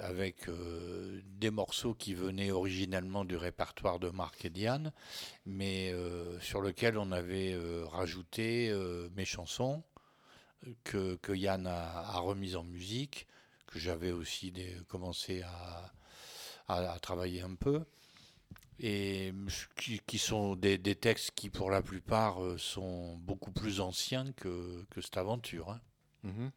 [0.01, 4.91] avec euh, des morceaux qui venaient originellement du répertoire de Marc et Diane,
[5.45, 8.73] mais euh, sur lequel on avait euh, rajouté
[9.15, 9.84] mes chansons
[10.84, 13.27] que, que Yann a, a remises en musique,
[13.68, 14.53] que j'avais aussi
[14.88, 15.91] commencé à,
[16.68, 17.84] à- travailler un peu
[18.80, 19.34] et
[20.07, 25.01] qui, sont des, des textes qui, pour la plupart, sont beaucoup plus anciens que, que
[25.01, 25.69] cette aventure.
[25.69, 25.81] hein.
[26.23, 26.51] Mhm.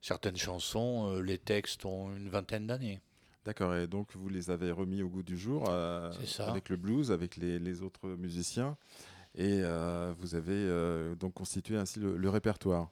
[0.00, 3.00] Certaines chansons, euh, les textes ont une vingtaine d'années.
[3.44, 6.12] D'accord, et donc vous les avez remis au goût du jour euh,
[6.50, 8.76] avec le blues, avec les, les autres musiciens,
[9.34, 12.90] et euh, vous avez donc constitué ainsi le, le répertoire.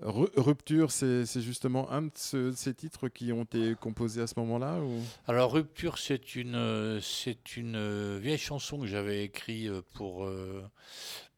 [0.00, 4.34] Ru- Rupture, c'est justement un de ce- ces titres qui ont été composés à ce
[4.40, 5.00] moment-là ou...
[5.28, 7.00] Alors, Rupture, c'est une,
[7.56, 10.28] une vieille chanson que j'avais écrite pour,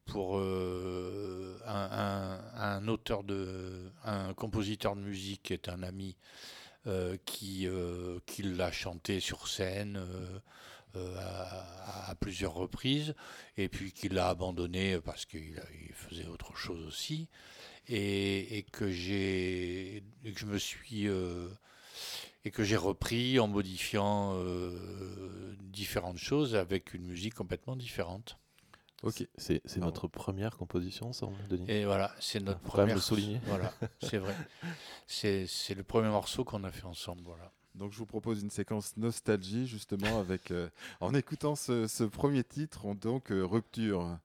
[0.05, 3.91] pour euh, un, auteur de.
[4.03, 6.15] un compositeur de musique qui est un ami
[6.87, 9.99] euh, qui, euh, qui l'a chanté sur scène.
[10.95, 13.15] à, plusieurs reprises
[13.57, 15.61] et puis qu'il l'a abandonné parce qu'il
[15.93, 17.27] faisait autre chose aussi
[17.89, 21.07] et, que j'ai que je me suis
[22.45, 24.41] et que j'ai repris en modifiant
[25.59, 28.37] différentes choses avec une musique complètement différente.
[29.05, 29.27] Ok.
[29.37, 31.69] C'est c'est notre première composition ensemble, Denis?
[31.69, 32.95] Et voilà, c'est notre Faut quand même première.
[32.95, 33.39] le souligner.
[33.45, 33.71] Voilà,
[34.01, 34.35] c'est vrai.
[35.07, 37.21] C'est c'est le premier morceau qu'on a fait ensemble.
[37.25, 37.51] Voilà.
[37.75, 40.69] Donc je vous propose une séquence nostalgie justement avec euh,
[41.01, 44.17] en écoutant ce, ce premier titre, on- donc euh, Rupture.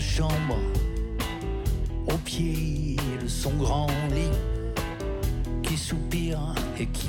[0.00, 0.58] Chambre,
[2.06, 4.82] au pied de son grand lit,
[5.62, 7.08] qui soupire et qui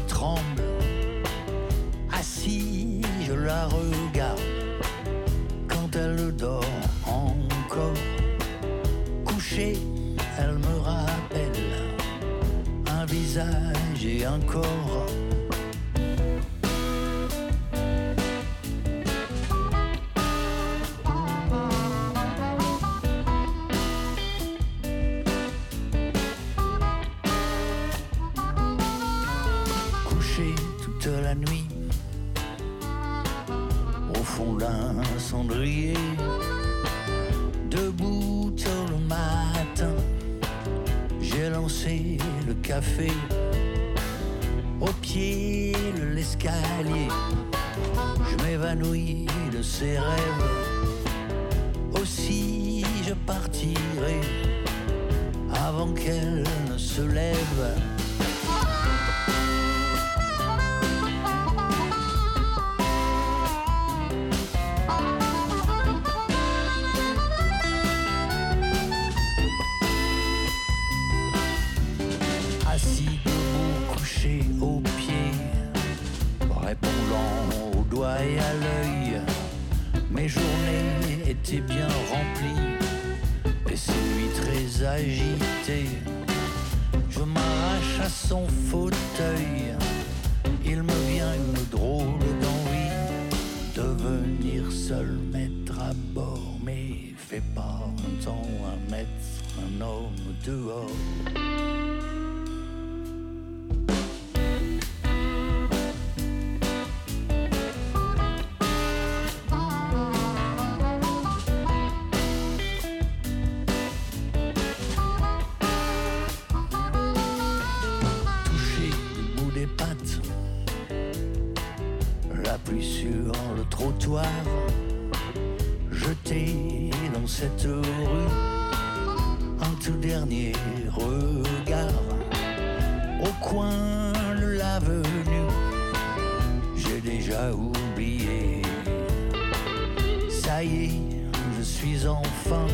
[141.86, 142.66] suis enfin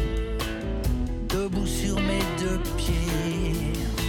[1.28, 4.01] debout sur mes deux pieds.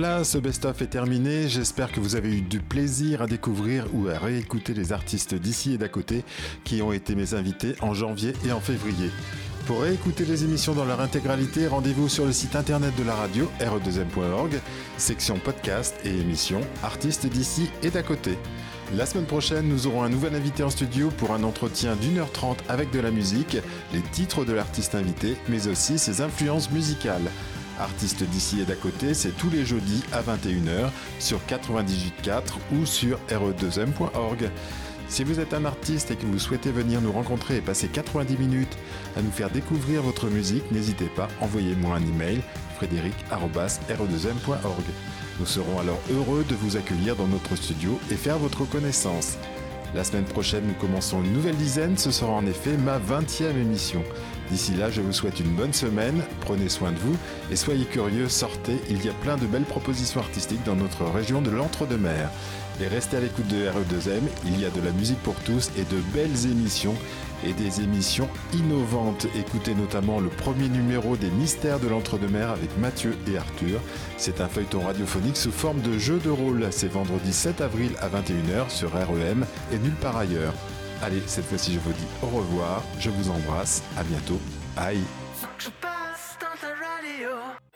[0.00, 1.48] Voilà, ce best-of est terminé.
[1.48, 5.74] J'espère que vous avez eu du plaisir à découvrir ou à réécouter les artistes d'ici
[5.74, 6.24] et d'à côté
[6.62, 9.10] qui ont été mes invités en janvier et en février.
[9.66, 13.50] Pour réécouter les émissions dans leur intégralité, rendez-vous sur le site internet de la radio
[13.58, 14.60] re2m.org,
[14.98, 18.38] section podcast et émissions artistes d'ici et d'à côté.
[18.94, 22.30] La semaine prochaine, nous aurons un nouvel invité en studio pour un entretien d'une heure
[22.30, 23.56] trente avec de la musique,
[23.92, 27.32] les titres de l'artiste invité, mais aussi ses influences musicales.
[27.78, 30.90] Artistes d'ici et d'à côté, c'est tous les jeudis à 21h
[31.20, 32.42] sur 98.4
[32.72, 34.50] ou sur re2m.org.
[35.08, 38.36] Si vous êtes un artiste et que vous souhaitez venir nous rencontrer et passer 90
[38.36, 38.76] minutes
[39.16, 42.42] à nous faire découvrir votre musique, n'hésitez pas, envoyez-moi un email
[42.76, 44.84] frédéric.re2m.org.
[45.40, 49.38] Nous serons alors heureux de vous accueillir dans notre studio et faire votre connaissance.
[49.94, 54.02] La semaine prochaine, nous commençons une nouvelle dizaine, ce sera en effet ma 20e émission.
[54.50, 57.16] D'ici là, je vous souhaite une bonne semaine, prenez soin de vous
[57.50, 61.42] et soyez curieux, sortez, il y a plein de belles propositions artistiques dans notre région
[61.42, 62.30] de l'Entre-deux-Mers.
[62.80, 65.82] Et restez à l'écoute de RE2M, il y a de la musique pour tous et
[65.82, 66.94] de belles émissions
[67.44, 69.26] et des émissions innovantes.
[69.36, 73.80] Écoutez notamment le premier numéro des Mystères de l'Entre-deux-Mers avec Mathieu et Arthur.
[74.16, 76.66] C'est un feuilleton radiophonique sous forme de jeu de rôle.
[76.70, 80.54] C'est vendredi 7 avril à 21h sur REM et nulle part ailleurs.
[81.02, 82.82] Allez, cette fois-ci, je vous dis au revoir.
[82.98, 83.82] Je vous embrasse.
[83.96, 84.40] À bientôt.
[84.76, 85.02] Bye.